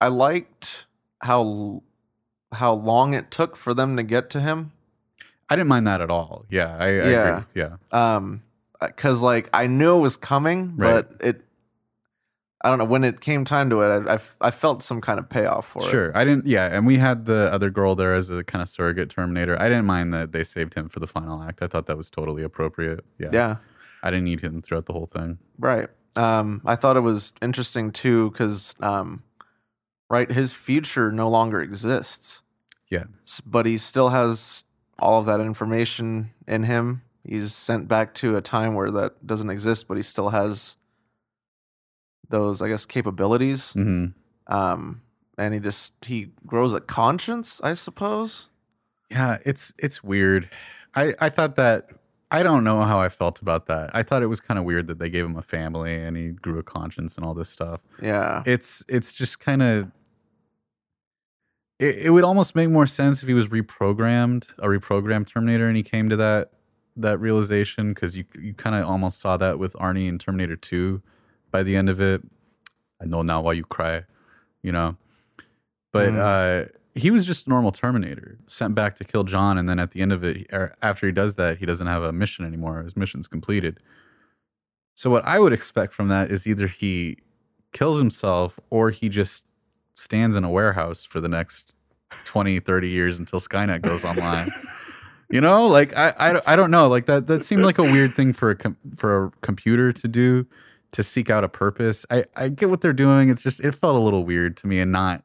I 0.00 0.08
liked 0.08 0.86
how 1.22 1.82
how 2.52 2.72
long 2.74 3.14
it 3.14 3.30
took 3.30 3.54
for 3.56 3.74
them 3.74 3.96
to 3.96 4.02
get 4.02 4.30
to 4.30 4.40
him. 4.40 4.72
I 5.48 5.54
didn't 5.56 5.68
mind 5.68 5.86
that 5.86 6.00
at 6.00 6.10
all. 6.10 6.44
Yeah, 6.50 6.76
I, 6.76 6.86
I 6.86 6.90
Yeah. 7.10 7.28
agree. 7.28 7.44
Yeah, 7.54 7.76
Um 7.92 8.42
cuz 8.96 9.22
like 9.22 9.48
I 9.52 9.68
knew 9.68 9.98
it 9.98 10.00
was 10.00 10.16
coming, 10.16 10.74
Right. 10.76 11.06
but 11.08 11.24
it 11.24 11.44
I 12.62 12.68
don't 12.70 12.78
know 12.78 12.84
when 12.84 13.04
it 13.04 13.20
came 13.20 13.44
time 13.44 13.70
to 13.70 13.82
it. 13.82 14.06
I 14.08 14.14
I, 14.14 14.18
I 14.40 14.50
felt 14.50 14.82
some 14.82 15.00
kind 15.00 15.18
of 15.18 15.28
payoff 15.28 15.66
for 15.68 15.82
it. 15.82 15.90
sure. 15.90 16.16
I 16.16 16.24
didn't. 16.24 16.46
Yeah, 16.46 16.66
and 16.76 16.86
we 16.86 16.98
had 16.98 17.24
the 17.24 17.50
other 17.52 17.70
girl 17.70 17.94
there 17.94 18.14
as 18.14 18.30
a 18.30 18.42
kind 18.44 18.62
of 18.62 18.68
surrogate 18.68 19.10
Terminator. 19.10 19.60
I 19.60 19.68
didn't 19.68 19.86
mind 19.86 20.12
that 20.14 20.32
they 20.32 20.42
saved 20.44 20.74
him 20.74 20.88
for 20.88 20.98
the 21.00 21.06
final 21.06 21.42
act. 21.42 21.62
I 21.62 21.66
thought 21.68 21.86
that 21.86 21.96
was 21.96 22.10
totally 22.10 22.42
appropriate. 22.42 23.04
Yeah, 23.18 23.28
Yeah, 23.32 23.56
I 24.02 24.10
didn't 24.10 24.24
need 24.24 24.40
him 24.40 24.60
throughout 24.62 24.86
the 24.86 24.92
whole 24.92 25.06
thing. 25.06 25.38
right. 25.58 25.88
Um 26.16 26.62
I 26.66 26.74
thought 26.74 26.96
it 26.96 27.00
was 27.00 27.32
interesting 27.40 27.92
too 27.92 28.32
cuz 28.32 28.74
um 28.80 29.22
right 30.10 30.28
his 30.32 30.52
future 30.52 31.12
no 31.12 31.28
longer 31.28 31.60
exists. 31.60 32.42
Yeah, 32.90 33.04
but 33.46 33.66
he 33.66 33.78
still 33.78 34.08
has 34.08 34.64
all 34.98 35.20
of 35.20 35.26
that 35.26 35.38
information 35.40 36.30
in 36.48 36.64
him. 36.64 37.02
He's 37.22 37.54
sent 37.54 37.86
back 37.86 38.14
to 38.14 38.36
a 38.36 38.40
time 38.40 38.74
where 38.74 38.90
that 38.90 39.24
doesn't 39.26 39.50
exist, 39.50 39.86
but 39.86 39.96
he 39.96 40.02
still 40.02 40.30
has 40.30 40.74
those, 42.30 42.62
I 42.62 42.68
guess, 42.68 42.86
capabilities. 42.86 43.72
hmm 43.72 44.06
Um, 44.46 45.02
and 45.36 45.54
he 45.54 45.60
just 45.60 45.92
he 46.02 46.30
grows 46.46 46.74
a 46.74 46.80
conscience, 46.80 47.60
I 47.62 47.74
suppose. 47.74 48.48
Yeah, 49.10 49.38
it's 49.44 49.72
it's 49.78 50.02
weird. 50.02 50.50
I 50.94 51.14
I 51.20 51.28
thought 51.28 51.56
that 51.56 51.90
I 52.30 52.42
don't 52.42 52.64
know 52.64 52.82
how 52.82 52.98
I 52.98 53.08
felt 53.08 53.40
about 53.40 53.66
that. 53.66 53.90
I 53.94 54.02
thought 54.02 54.22
it 54.22 54.26
was 54.26 54.40
kind 54.40 54.58
of 54.58 54.64
weird 54.64 54.86
that 54.88 54.98
they 54.98 55.08
gave 55.08 55.24
him 55.24 55.36
a 55.36 55.42
family 55.42 55.94
and 55.94 56.16
he 56.16 56.28
grew 56.30 56.58
a 56.58 56.62
conscience 56.62 57.16
and 57.16 57.24
all 57.24 57.34
this 57.34 57.48
stuff. 57.48 57.80
Yeah. 58.02 58.42
It's 58.44 58.84
it's 58.88 59.12
just 59.12 59.40
kind 59.40 59.62
of 59.62 59.90
it, 61.78 61.96
it 61.98 62.10
would 62.10 62.24
almost 62.24 62.54
make 62.54 62.68
more 62.68 62.86
sense 62.86 63.22
if 63.22 63.28
he 63.28 63.34
was 63.34 63.48
reprogrammed, 63.48 64.48
a 64.58 64.66
reprogrammed 64.66 65.26
Terminator, 65.26 65.68
and 65.68 65.76
he 65.76 65.82
came 65.82 66.08
to 66.08 66.16
that 66.16 66.50
that 66.96 67.18
realization 67.18 67.94
because 67.94 68.16
you 68.16 68.24
you 68.38 68.52
kind 68.52 68.76
of 68.76 68.86
almost 68.86 69.20
saw 69.20 69.36
that 69.36 69.58
with 69.58 69.72
Arnie 69.74 70.08
in 70.08 70.18
Terminator 70.18 70.56
Two. 70.56 71.00
By 71.58 71.64
the 71.64 71.74
end 71.74 71.88
of 71.88 72.00
it, 72.00 72.22
I 73.02 73.04
know 73.06 73.22
now 73.22 73.40
why 73.40 73.54
you 73.54 73.64
cry, 73.64 74.04
you 74.62 74.70
know. 74.70 74.96
But 75.92 76.10
Mm. 76.10 76.18
uh, 76.66 76.68
he 76.94 77.10
was 77.10 77.26
just 77.26 77.48
a 77.48 77.50
normal 77.50 77.72
Terminator 77.72 78.38
sent 78.46 78.76
back 78.76 78.94
to 78.94 79.04
kill 79.04 79.24
John, 79.24 79.58
and 79.58 79.68
then 79.68 79.80
at 79.80 79.90
the 79.90 80.00
end 80.00 80.12
of 80.12 80.22
it, 80.22 80.46
or 80.52 80.72
after 80.82 81.04
he 81.06 81.12
does 81.12 81.34
that, 81.34 81.58
he 81.58 81.66
doesn't 81.66 81.88
have 81.88 82.04
a 82.04 82.12
mission 82.12 82.44
anymore. 82.44 82.80
His 82.84 82.96
mission's 82.96 83.26
completed. 83.26 83.80
So 84.94 85.10
what 85.10 85.24
I 85.24 85.40
would 85.40 85.52
expect 85.52 85.94
from 85.94 86.06
that 86.10 86.30
is 86.30 86.46
either 86.46 86.68
he 86.68 87.16
kills 87.72 87.98
himself 87.98 88.60
or 88.70 88.90
he 88.90 89.08
just 89.08 89.44
stands 89.96 90.36
in 90.36 90.44
a 90.44 90.50
warehouse 90.50 91.04
for 91.04 91.20
the 91.20 91.28
next 91.28 91.74
20, 92.24 92.60
30 92.60 92.88
years 92.88 93.18
until 93.18 93.40
Skynet 93.40 93.82
goes 93.82 94.04
online. 94.04 94.48
you 95.28 95.40
know, 95.40 95.66
like 95.66 95.96
I, 95.96 96.14
I, 96.20 96.32
don't- 96.32 96.48
I 96.48 96.54
don't 96.54 96.70
know, 96.70 96.86
like 96.86 97.06
that 97.06 97.26
that 97.26 97.44
seemed 97.44 97.64
like 97.64 97.78
a 97.78 97.82
weird 97.82 98.14
thing 98.14 98.32
for 98.32 98.50
a 98.50 98.54
com- 98.54 98.76
for 98.94 99.24
a 99.24 99.30
computer 99.40 99.92
to 99.92 100.06
do 100.06 100.46
to 100.92 101.02
seek 101.02 101.30
out 101.30 101.44
a 101.44 101.48
purpose. 101.48 102.04
I 102.10 102.24
I 102.36 102.48
get 102.48 102.70
what 102.70 102.80
they're 102.80 102.92
doing. 102.92 103.28
It's 103.30 103.42
just 103.42 103.60
it 103.60 103.72
felt 103.72 103.96
a 103.96 104.00
little 104.00 104.24
weird 104.24 104.56
to 104.58 104.66
me 104.66 104.80
and 104.80 104.90
not 104.92 105.22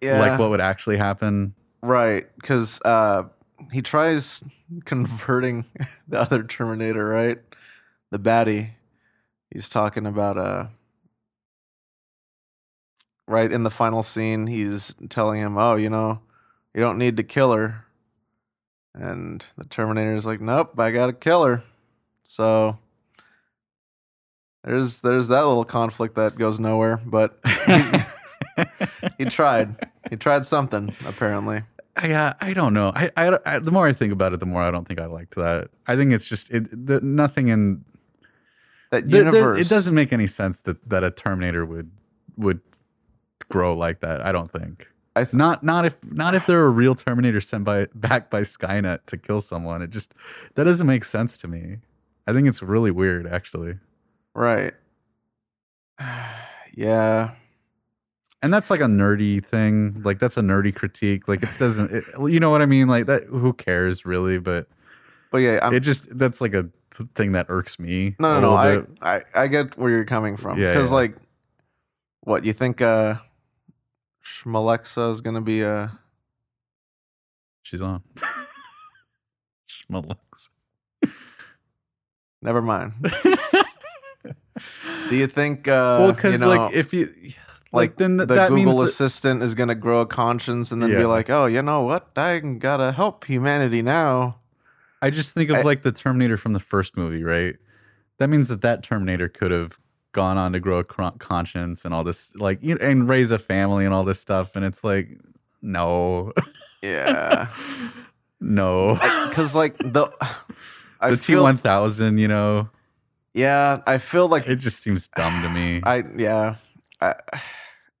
Yeah. 0.00 0.18
like 0.20 0.38
what 0.38 0.50
would 0.50 0.60
actually 0.60 0.96
happen. 0.96 1.54
Right, 1.82 2.26
because 2.40 2.80
uh, 2.84 3.24
he 3.72 3.82
tries 3.82 4.42
converting 4.84 5.64
the 6.08 6.20
other 6.20 6.42
Terminator, 6.42 7.06
right? 7.06 7.38
The 8.10 8.18
baddie. 8.18 8.70
He's 9.50 9.68
talking 9.68 10.06
about 10.06 10.38
uh, 10.38 10.66
right 13.28 13.50
in 13.50 13.62
the 13.62 13.70
final 13.70 14.02
scene. 14.02 14.46
He's 14.46 14.94
telling 15.08 15.40
him, 15.40 15.56
"Oh, 15.58 15.76
you 15.76 15.90
know, 15.90 16.20
you 16.74 16.80
don't 16.80 16.98
need 16.98 17.16
to 17.18 17.22
kill 17.22 17.52
her," 17.52 17.84
and 18.94 19.44
the 19.58 19.64
Terminator 19.64 20.14
is 20.14 20.26
like, 20.26 20.40
"Nope, 20.40 20.78
I 20.78 20.90
gotta 20.90 21.12
kill 21.12 21.44
her." 21.44 21.62
So 22.24 22.78
there's 24.64 25.00
there's 25.00 25.28
that 25.28 25.40
little 25.46 25.64
conflict 25.64 26.14
that 26.16 26.36
goes 26.36 26.58
nowhere, 26.60 27.00
but 27.04 27.38
he 29.18 29.24
tried. 29.26 29.76
He 30.10 30.16
tried 30.16 30.44
something 30.46 30.94
apparently. 31.06 31.62
Yeah, 32.02 32.32
I 32.40 32.54
don't 32.54 32.72
know. 32.72 32.90
I, 32.94 33.10
I, 33.16 33.38
I- 33.44 33.58
the 33.58 33.70
more 33.70 33.86
I 33.86 33.92
think 33.92 34.12
about 34.12 34.32
it, 34.32 34.40
the 34.40 34.46
more 34.46 34.62
I 34.62 34.70
don't 34.70 34.86
think 34.88 35.00
I 35.00 35.06
liked 35.06 35.34
that. 35.34 35.68
I 35.86 35.96
think 35.96 36.12
it's 36.12 36.24
just 36.24 36.50
it. 36.50 36.86
The, 36.86 37.00
nothing 37.00 37.48
in 37.48 37.84
That 38.90 39.08
there- 39.10 39.24
there- 39.24 39.34
universe. 39.34 39.60
it 39.60 39.68
doesn't 39.68 39.94
make 39.94 40.12
any 40.12 40.26
sense 40.26 40.60
that 40.62 40.88
that 40.88 41.04
a 41.04 41.10
Terminator 41.10 41.64
would 41.66 41.90
would 42.36 42.60
grow 43.50 43.74
like 43.74 44.00
that. 44.00 44.24
I 44.24 44.32
don't 44.32 44.50
think. 44.50 44.86
I 45.14 45.24
th- 45.24 45.34
Not 45.34 45.62
not 45.62 45.84
if 45.84 45.96
not 46.10 46.34
if 46.34 46.46
they're 46.46 46.64
a 46.64 46.70
real 46.70 46.94
Terminator 46.94 47.40
sent 47.42 47.64
by 47.64 47.86
back 47.94 48.30
by 48.30 48.40
Skynet 48.40 49.00
to 49.06 49.18
kill 49.18 49.42
someone. 49.42 49.82
It 49.82 49.90
just 49.90 50.14
that 50.54 50.64
doesn't 50.64 50.86
make 50.86 51.04
sense 51.04 51.36
to 51.38 51.48
me. 51.48 51.76
I 52.26 52.32
think 52.32 52.48
it's 52.48 52.62
really 52.62 52.90
weird, 52.90 53.26
actually. 53.26 53.74
Right. 54.34 54.74
yeah. 56.74 57.30
And 58.42 58.52
that's 58.52 58.70
like 58.70 58.80
a 58.80 58.86
nerdy 58.86 59.44
thing. 59.44 60.02
Like 60.04 60.18
that's 60.18 60.36
a 60.36 60.40
nerdy 60.40 60.74
critique. 60.74 61.28
Like 61.28 61.42
it 61.42 61.50
doesn't. 61.58 61.92
It, 61.92 62.04
you 62.28 62.40
know 62.40 62.50
what 62.50 62.60
I 62.62 62.66
mean? 62.66 62.88
Like 62.88 63.06
that. 63.06 63.24
Who 63.24 63.52
cares 63.52 64.04
really? 64.04 64.38
But 64.38 64.66
But 65.30 65.38
yeah, 65.38 65.60
I'm, 65.62 65.74
it 65.74 65.80
just 65.80 66.16
that's 66.18 66.40
like 66.40 66.54
a 66.54 66.68
thing 67.14 67.32
that 67.32 67.46
irks 67.48 67.78
me. 67.78 68.16
no, 68.18 68.40
no, 68.40 68.56
no. 68.56 68.86
I. 69.00 69.16
I, 69.16 69.22
I 69.34 69.46
get 69.46 69.78
where 69.78 69.90
you're 69.90 70.04
coming 70.04 70.36
from. 70.36 70.58
Yeah, 70.58 70.72
Because, 70.74 70.90
yeah. 70.90 70.96
like, 70.96 71.16
what, 72.22 72.44
you 72.44 72.52
think 72.52 72.80
uh, 72.80 73.16
Schmalexa 74.24 75.12
is 75.12 75.20
going 75.20 75.36
to 75.36 75.40
be 75.40 75.62
a. 75.62 75.98
She's 77.62 77.80
on. 77.80 78.02
Schmalux. 79.70 80.48
Never 82.42 82.60
mind. 82.60 82.94
Do 85.08 85.16
you 85.16 85.26
think. 85.26 85.68
Uh, 85.68 85.96
well, 86.00 86.12
because 86.12 86.32
you 86.34 86.38
know, 86.38 86.48
like 86.48 86.74
if 86.74 86.92
you 86.92 87.06
like, 87.26 87.36
like 87.72 87.96
then 87.96 88.16
th- 88.18 88.28
the 88.28 88.34
that 88.34 88.48
Google 88.50 88.78
means 88.78 88.90
Assistant 88.90 89.42
is 89.42 89.54
going 89.54 89.68
to 89.68 89.74
grow 89.74 90.00
a 90.00 90.06
conscience 90.06 90.72
and 90.72 90.82
then 90.82 90.90
be 90.90 91.04
like, 91.04 91.30
oh, 91.30 91.46
you 91.46 91.62
know 91.62 91.82
what? 91.82 92.08
I 92.16 92.38
got 92.38 92.78
to 92.78 92.92
help 92.92 93.24
humanity 93.24 93.82
now. 93.82 94.36
I 95.00 95.10
just 95.10 95.32
think 95.34 95.50
of 95.50 95.56
I- 95.56 95.62
like 95.62 95.82
the 95.82 95.92
Terminator 95.92 96.36
from 96.36 96.52
the 96.52 96.60
first 96.60 96.96
movie, 96.96 97.22
right? 97.24 97.56
That 98.18 98.28
means 98.28 98.48
that 98.48 98.60
that 98.60 98.82
Terminator 98.82 99.28
could 99.28 99.50
have 99.50 99.78
gone 100.12 100.36
on 100.36 100.52
to 100.52 100.60
grow 100.60 100.78
a 100.78 100.84
cron- 100.84 101.18
conscience 101.18 101.84
and 101.84 101.92
all 101.94 102.04
this, 102.04 102.34
like, 102.36 102.58
you 102.62 102.74
know, 102.74 102.84
and 102.86 103.08
raise 103.08 103.30
a 103.30 103.38
family 103.38 103.84
and 103.84 103.92
all 103.94 104.04
this 104.04 104.20
stuff. 104.20 104.54
And 104.54 104.64
it's 104.64 104.84
like, 104.84 105.08
no, 105.62 106.32
Yeah. 106.82 107.48
no. 108.40 108.94
Because, 109.28 109.54
like, 109.54 109.76
the. 109.78 110.08
I 111.00 111.10
the 111.10 111.16
T 111.16 111.34
one 111.34 111.58
thousand, 111.58 112.18
you 112.18 112.28
know, 112.28 112.68
Yeah, 113.34 113.80
I 113.86 113.98
feel 113.98 114.28
like 114.28 114.46
it 114.46 114.56
just 114.56 114.80
seems 114.80 115.08
dumb 115.08 115.42
to 115.42 115.48
me. 115.48 115.80
I 115.86 116.04
yeah, 116.16 116.56
I 117.00 117.14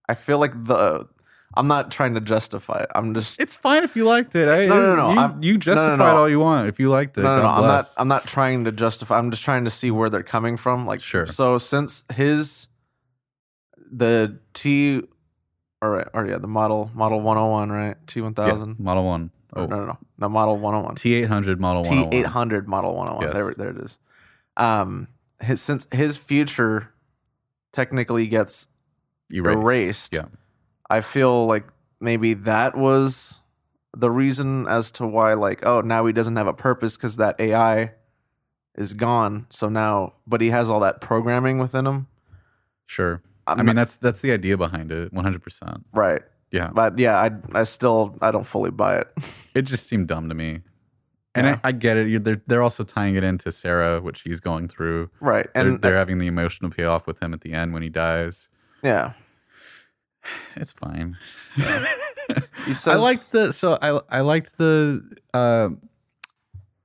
I 0.08 0.14
feel 0.14 0.38
like 0.38 0.52
the 0.66 1.08
I'm 1.54 1.66
not 1.68 1.90
trying 1.90 2.14
to 2.14 2.20
justify 2.20 2.78
it. 2.82 2.88
I'm 2.94 3.12
just 3.14 3.40
it's 3.40 3.56
fine 3.56 3.84
if 3.84 3.94
you 3.96 4.04
liked 4.06 4.34
it. 4.34 4.48
I, 4.48 4.66
No, 4.66 4.80
no, 4.80 4.96
no, 4.96 5.12
You, 5.12 5.18
I'm- 5.18 5.42
you 5.42 5.52
no, 5.54 5.58
justified 5.58 5.98
no. 5.98 6.16
all 6.16 6.28
you 6.28 6.40
want 6.40 6.68
if 6.68 6.78
you 6.80 6.90
liked 6.90 7.16
it. 7.18 7.22
no, 7.22 7.36
no, 7.36 7.42
no. 7.42 7.48
I'm 7.48 7.66
not. 7.66 7.84
I'm 7.98 8.08
not 8.08 8.26
trying 8.26 8.64
to 8.64 8.72
justify. 8.72 9.18
I'm 9.18 9.30
just 9.30 9.42
trying 9.44 9.64
to 9.64 9.70
see 9.70 9.90
where 9.90 10.08
they're 10.10 10.22
coming 10.22 10.56
from. 10.56 10.86
Like, 10.86 11.00
Sure. 11.02 11.26
So 11.26 11.58
since 11.58 12.04
his 12.14 12.68
the 13.90 14.38
T 14.54 15.02
or 15.82 16.08
or 16.14 16.26
yeah, 16.26 16.38
the 16.38 16.46
model 16.48 16.90
model 16.94 17.20
101, 17.20 17.70
right? 17.70 17.96
T 18.06 18.20
Yeah, 18.20 18.24
1000. 18.26 18.78
Model 18.78 19.04
One. 19.04 19.30
Oh. 19.54 19.66
No, 19.66 19.76
no, 19.76 19.84
no, 19.86 19.98
no. 20.18 20.28
Model 20.28 20.56
101. 20.56 20.94
T 20.94 21.14
eight 21.14 21.28
hundred 21.28 21.60
Model 21.60 21.82
One. 21.82 22.10
T 22.10 22.16
eight 22.16 22.26
hundred 22.26 22.66
model 22.68 22.94
one 22.94 23.08
hundred 23.08 23.16
one. 23.18 23.26
Yes. 23.26 23.34
There, 23.34 23.54
there 23.54 23.70
it 23.70 23.84
is. 23.84 23.98
Um, 24.56 25.08
his 25.42 25.60
since 25.60 25.86
his 25.92 26.16
future 26.16 26.92
technically 27.72 28.26
gets 28.26 28.66
erased. 29.30 29.58
erased. 29.58 30.14
Yeah. 30.14 30.26
I 30.90 31.00
feel 31.00 31.46
like 31.46 31.66
maybe 32.00 32.34
that 32.34 32.76
was 32.76 33.40
the 33.96 34.10
reason 34.10 34.66
as 34.68 34.90
to 34.92 35.06
why, 35.06 35.34
like, 35.34 35.64
oh, 35.64 35.80
now 35.80 36.04
he 36.06 36.12
doesn't 36.12 36.36
have 36.36 36.46
a 36.46 36.52
purpose 36.54 36.96
because 36.96 37.16
that 37.16 37.38
AI 37.40 37.92
is 38.74 38.94
gone. 38.94 39.46
So 39.50 39.68
now, 39.68 40.14
but 40.26 40.40
he 40.40 40.50
has 40.50 40.68
all 40.70 40.80
that 40.80 41.00
programming 41.00 41.58
within 41.58 41.86
him. 41.86 42.06
Sure. 42.86 43.22
I'm 43.46 43.58
I 43.58 43.62
mean, 43.62 43.66
not- 43.66 43.76
that's 43.76 43.96
that's 43.96 44.20
the 44.20 44.32
idea 44.32 44.56
behind 44.56 44.92
it. 44.92 45.12
One 45.12 45.24
hundred 45.24 45.42
percent. 45.42 45.84
right. 45.92 46.22
Yeah. 46.50 46.70
But 46.72 46.98
yeah, 46.98 47.16
I 47.18 47.30
I 47.58 47.62
still 47.64 48.16
I 48.20 48.30
don't 48.30 48.44
fully 48.46 48.70
buy 48.70 48.98
it. 48.98 49.08
It 49.54 49.62
just 49.62 49.86
seemed 49.86 50.08
dumb 50.08 50.28
to 50.30 50.34
me. 50.34 50.60
And 51.34 51.46
Yeah. 51.46 51.58
I, 51.64 51.68
I 51.68 51.72
get 51.72 51.96
it. 51.96 52.24
They're 52.24 52.42
they're 52.46 52.62
also 52.62 52.84
tying 52.84 53.14
it 53.14 53.24
into 53.24 53.50
Sarah, 53.52 54.00
what 54.00 54.16
she's 54.16 54.38
going 54.40 54.68
through. 54.68 55.10
right. 55.20 55.46
They're, 55.54 55.66
And 55.68 55.80
they're 55.80 55.96
having 55.96 56.18
the 56.18 56.26
emotional 56.26 56.70
payoff 56.70 57.06
with 57.06 57.22
him 57.22 57.32
at 57.32 57.40
the 57.40 57.52
end 57.54 57.72
when 57.72 57.82
he 57.82 57.88
dies. 57.88 58.48
yeah, 58.82 59.12
It's 60.56 60.72
fine. 60.72 61.16
he 62.66 62.74
says 62.74 62.88
I 62.88 62.96
liked 62.96 63.32
the 63.32 63.52
so 63.52 63.78
I 63.82 64.00
I 64.08 64.20
liked 64.20 64.58
the 64.58 65.02
uh, 65.34 65.70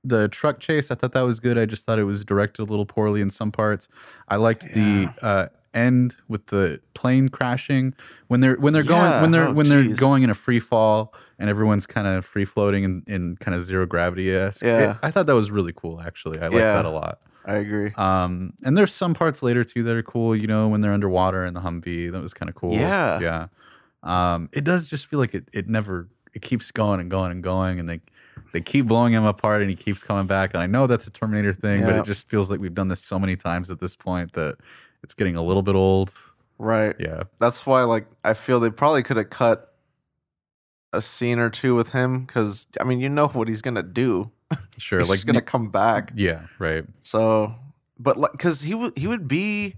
the 0.04 0.28
truck 0.28 0.60
chase. 0.60 0.90
I 0.90 0.94
thought 0.94 1.12
that 1.12 1.22
was 1.22 1.40
good. 1.40 1.58
I 1.58 1.66
just 1.66 1.84
thought 1.86 1.98
it 1.98 2.04
was 2.04 2.24
directed 2.24 2.62
a 2.62 2.64
little 2.64 2.86
poorly 2.86 3.20
in 3.20 3.30
some 3.30 3.52
parts. 3.52 3.88
I 4.28 4.36
liked 4.36 4.64
the 4.74 5.10
uh, 5.22 5.46
end 5.78 6.16
with 6.28 6.46
the 6.46 6.80
plane 6.94 7.28
crashing 7.28 7.94
when 8.28 8.40
they're 8.40 8.56
when 8.56 8.72
they're 8.72 8.82
going 8.82 9.22
when 9.22 9.30
they're 9.30 9.48
Oh, 9.48 9.52
when 9.52 9.68
they're 9.68 9.94
going 9.94 10.22
in 10.24 10.30
a 10.30 10.34
free 10.34 10.60
fall 10.60 11.14
and 11.38 11.48
everyone's 11.48 11.86
kind 11.86 12.06
of 12.06 12.24
free 12.26 12.44
floating 12.44 12.82
in, 12.84 13.02
in 13.06 13.36
kind 13.36 13.54
of 13.54 13.62
zero 13.62 13.86
gravity 13.86 14.34
esque. 14.34 14.64
Yeah. 14.64 14.96
I 15.02 15.10
thought 15.12 15.26
that 15.26 15.34
was 15.34 15.50
really 15.50 15.72
cool. 15.74 16.00
Actually, 16.00 16.38
I 16.40 16.48
like 16.48 16.54
Yeah. 16.54 16.74
that 16.74 16.84
a 16.84 16.90
lot. 16.90 17.20
I 17.46 17.54
agree. 17.54 17.92
Um, 17.96 18.52
and 18.64 18.76
there's 18.76 18.92
some 18.92 19.14
parts 19.14 19.42
later 19.42 19.64
too 19.64 19.82
that 19.84 19.96
are 19.96 20.02
cool. 20.02 20.36
You 20.36 20.46
know, 20.46 20.68
when 20.68 20.80
they're 20.82 20.92
underwater 20.92 21.44
in 21.46 21.54
the 21.54 21.60
Humvee, 21.60 22.10
that 22.12 22.20
was 22.20 22.34
kind 22.34 22.48
of 22.50 22.54
cool. 22.56 22.74
Yeah. 22.74 23.20
yeah. 23.20 23.46
Um, 24.02 24.48
it 24.52 24.64
does 24.64 24.86
just 24.86 25.06
feel 25.06 25.18
like 25.18 25.34
it. 25.34 25.48
It 25.52 25.68
never. 25.68 26.08
It 26.34 26.42
keeps 26.42 26.70
going 26.70 27.00
and 27.00 27.10
going 27.10 27.32
and 27.32 27.42
going, 27.42 27.80
and 27.80 27.88
they 27.88 28.00
they 28.52 28.60
keep 28.60 28.86
blowing 28.86 29.12
him 29.12 29.24
apart, 29.24 29.60
and 29.60 29.70
he 29.70 29.76
keeps 29.76 30.02
coming 30.02 30.26
back. 30.26 30.52
And 30.54 30.62
I 30.62 30.66
know 30.66 30.86
that's 30.86 31.06
a 31.06 31.10
Terminator 31.10 31.52
thing, 31.54 31.82
but 31.82 31.94
it 31.96 32.04
just 32.04 32.28
feels 32.28 32.48
like 32.50 32.60
we've 32.60 32.74
done 32.74 32.88
this 32.88 33.00
so 33.00 33.18
many 33.18 33.34
times 33.34 33.70
at 33.70 33.80
this 33.80 33.96
point 33.96 34.34
that 34.34 34.56
it's 35.02 35.14
getting 35.14 35.36
a 35.36 35.42
little 35.42 35.62
bit 35.62 35.74
old. 35.74 36.12
Right. 36.58 36.96
Yeah, 36.98 37.24
That's 37.38 37.64
why 37.66 37.82
like 37.84 38.06
I 38.24 38.34
feel 38.34 38.58
they 38.60 38.70
probably 38.70 39.02
could 39.02 39.16
have 39.16 39.30
cut 39.30 39.74
a 40.92 41.00
scene 41.02 41.38
or 41.38 41.50
two 41.50 41.74
with 41.74 41.90
him 41.90 42.24
because 42.24 42.66
I 42.80 42.84
mean 42.84 42.98
you 43.00 43.08
know 43.08 43.28
what 43.28 43.46
he's 43.48 43.62
gonna 43.62 43.82
do. 43.82 44.30
sure. 44.78 44.98
He's 44.98 45.08
like 45.08 45.18
just 45.18 45.26
gonna 45.26 45.40
come 45.42 45.70
back. 45.70 46.12
yeah, 46.16 46.46
right. 46.58 46.84
So, 47.02 47.54
but 47.98 48.16
like, 48.16 48.32
because 48.32 48.62
he 48.62 48.74
would 48.74 48.96
he 48.96 49.06
would 49.06 49.28
be 49.28 49.76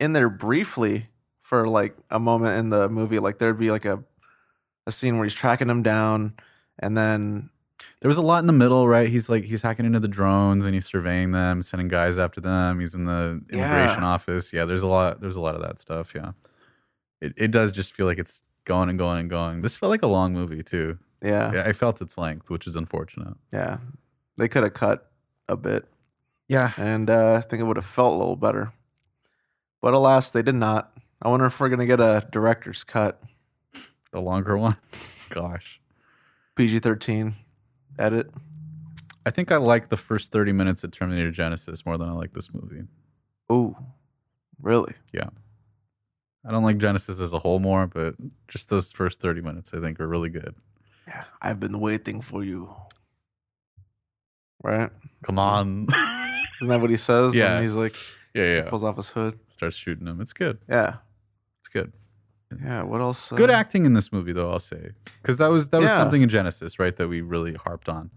in 0.00 0.12
there 0.12 0.30
briefly 0.30 1.08
for 1.42 1.68
like 1.68 1.96
a 2.10 2.18
moment 2.18 2.58
in 2.58 2.70
the 2.70 2.88
movie. 2.88 3.18
Like 3.18 3.38
there'd 3.38 3.58
be 3.58 3.70
like 3.70 3.84
a 3.84 4.02
a 4.86 4.92
scene 4.92 5.16
where 5.16 5.24
he's 5.24 5.34
tracking 5.34 5.68
him 5.68 5.82
down, 5.82 6.34
and 6.78 6.96
then 6.96 7.50
There 8.04 8.08
was 8.10 8.18
a 8.18 8.22
lot 8.22 8.40
in 8.40 8.46
the 8.46 8.52
middle, 8.52 8.86
right? 8.86 9.08
He's 9.08 9.30
like 9.30 9.44
he's 9.44 9.62
hacking 9.62 9.86
into 9.86 9.98
the 9.98 10.08
drones 10.08 10.66
and 10.66 10.74
he's 10.74 10.84
surveying 10.84 11.32
them, 11.32 11.62
sending 11.62 11.88
guys 11.88 12.18
after 12.18 12.38
them. 12.38 12.78
He's 12.78 12.94
in 12.94 13.06
the 13.06 13.40
immigration 13.48 14.02
Yeah. 14.02 14.06
office. 14.08 14.52
Yeah, 14.52 14.66
there's 14.66 14.82
a 14.82 14.86
lot. 14.86 15.22
There's 15.22 15.36
a 15.36 15.40
lot 15.40 15.54
of 15.54 15.62
that 15.62 15.78
stuff. 15.78 16.14
Yeah, 16.14 16.32
it 17.22 17.32
it 17.38 17.50
does 17.50 17.72
just 17.72 17.94
feel 17.94 18.04
like 18.04 18.18
it's 18.18 18.42
going 18.66 18.90
and 18.90 18.98
going 18.98 19.20
and 19.20 19.30
going. 19.30 19.62
This 19.62 19.78
felt 19.78 19.88
like 19.88 20.02
a 20.02 20.06
long 20.06 20.34
movie 20.34 20.62
too. 20.62 20.98
Yeah, 21.22 21.50
Yeah, 21.54 21.62
I 21.64 21.72
felt 21.72 22.02
its 22.02 22.18
length, 22.18 22.50
which 22.50 22.66
is 22.66 22.76
unfortunate. 22.76 23.38
yeah. 23.50 23.78
They 24.36 24.48
could 24.48 24.64
have 24.64 24.74
cut 24.74 25.10
a 25.48 25.56
bit, 25.56 25.86
Yeah, 26.46 26.72
and 26.76 27.08
uh, 27.08 27.36
I 27.36 27.40
think 27.40 27.60
it 27.62 27.64
would 27.64 27.78
have 27.78 27.86
felt 27.86 28.12
a 28.12 28.18
little 28.18 28.36
better. 28.36 28.74
But 29.80 29.94
alas, 29.94 30.28
they 30.30 30.42
did 30.42 30.56
not. 30.56 30.92
I 31.22 31.28
wonder 31.28 31.46
if 31.46 31.58
we're 31.58 31.70
gonna 31.70 31.86
get 31.86 32.00
a 32.00 32.26
director's 32.30 32.84
cut, 32.84 33.22
the 34.12 34.20
longer 34.20 34.58
one. 34.58 34.76
Gosh, 35.30 35.80
PG 36.56 36.80
thirteen 36.80 37.36
edit. 37.98 38.30
I 39.26 39.30
think 39.30 39.50
I 39.50 39.56
like 39.56 39.88
the 39.88 39.96
first 39.96 40.32
thirty 40.32 40.52
minutes 40.52 40.84
of 40.84 40.90
Terminator 40.90 41.32
Genisys 41.32 41.84
more 41.86 41.96
than 41.96 42.08
I 42.08 42.12
like 42.12 42.32
this 42.32 42.52
movie. 42.52 42.82
Ooh, 43.50 43.76
really? 44.60 44.94
Yeah. 45.12 45.28
I 46.46 46.50
don't 46.50 46.62
like 46.62 46.76
Genisys 46.76 47.20
as 47.20 47.32
a 47.32 47.38
whole 47.38 47.58
more, 47.58 47.86
but 47.86 48.14
just 48.48 48.68
those 48.68 48.92
first 48.92 49.20
thirty 49.20 49.40
minutes 49.40 49.72
I 49.72 49.80
think 49.80 49.98
are 50.00 50.08
really 50.08 50.28
good. 50.28 50.54
Yeah, 51.08 51.24
I've 51.40 51.60
been 51.60 51.80
waiting 51.80 52.20
for 52.20 52.44
you. 52.44 52.74
Right? 54.62 54.90
Come 55.22 55.38
on. 55.38 55.86
Isn't 56.60 56.68
that 56.68 56.80
what 56.80 56.90
he 56.90 56.96
says? 56.96 57.34
Yeah. 57.34 57.54
When 57.54 57.62
he's 57.62 57.74
like 57.74 57.96
yeah, 58.34 58.56
yeah. 58.56 58.68
pulls 58.68 58.82
off 58.82 58.96
his 58.96 59.10
hood. 59.10 59.38
Starts 59.50 59.76
shooting 59.76 60.06
him. 60.06 60.20
It's 60.20 60.32
good. 60.32 60.58
Yeah. 60.68 60.96
It's 61.60 61.68
good. 61.68 61.92
Yeah. 62.62 62.82
What 62.82 63.00
else? 63.00 63.30
Good 63.30 63.50
uh, 63.50 63.54
acting 63.54 63.86
in 63.86 63.92
this 63.94 64.12
movie, 64.12 64.32
though. 64.32 64.50
I'll 64.50 64.60
say 64.60 64.90
because 65.22 65.38
that 65.38 65.48
was 65.48 65.68
that 65.68 65.80
was 65.80 65.90
Yeah. 65.90 65.96
something 65.96 66.22
in 66.22 66.28
Genisys, 66.28 66.78
right? 66.78 66.94
That 66.96 67.08
we 67.08 67.20
really 67.20 67.54
harped 67.54 67.88
on 67.88 68.10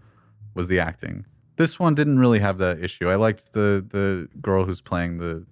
was 0.54 0.68
the 0.68 0.80
acting. 0.80 1.26
This 1.56 1.80
one 1.80 1.96
didn't 1.96 2.20
really 2.20 2.40
have 2.40 2.58
that 2.60 2.82
issue. 2.84 3.10
I 3.10 3.16
liked 3.16 3.54
the 3.54 3.86
the 3.88 4.28
girl 4.42 4.66
who's 4.66 4.82
playing 4.82 5.18
the 5.18 5.46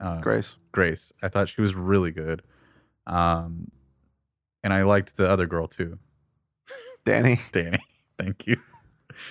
uh, 0.00 0.20
Grace. 0.20 0.56
Grace. 0.72 1.12
I 1.22 1.28
thought 1.28 1.48
she 1.48 1.60
was 1.60 1.74
really 1.74 2.10
good, 2.10 2.42
um, 3.06 3.70
and 4.62 4.72
I 4.72 4.82
liked 4.82 5.16
the 5.16 5.28
other 5.28 5.46
girl 5.46 5.66
too, 5.66 5.98
Danny. 7.04 7.40
Danny. 7.52 7.80
Thank 8.18 8.46
you. 8.46 8.56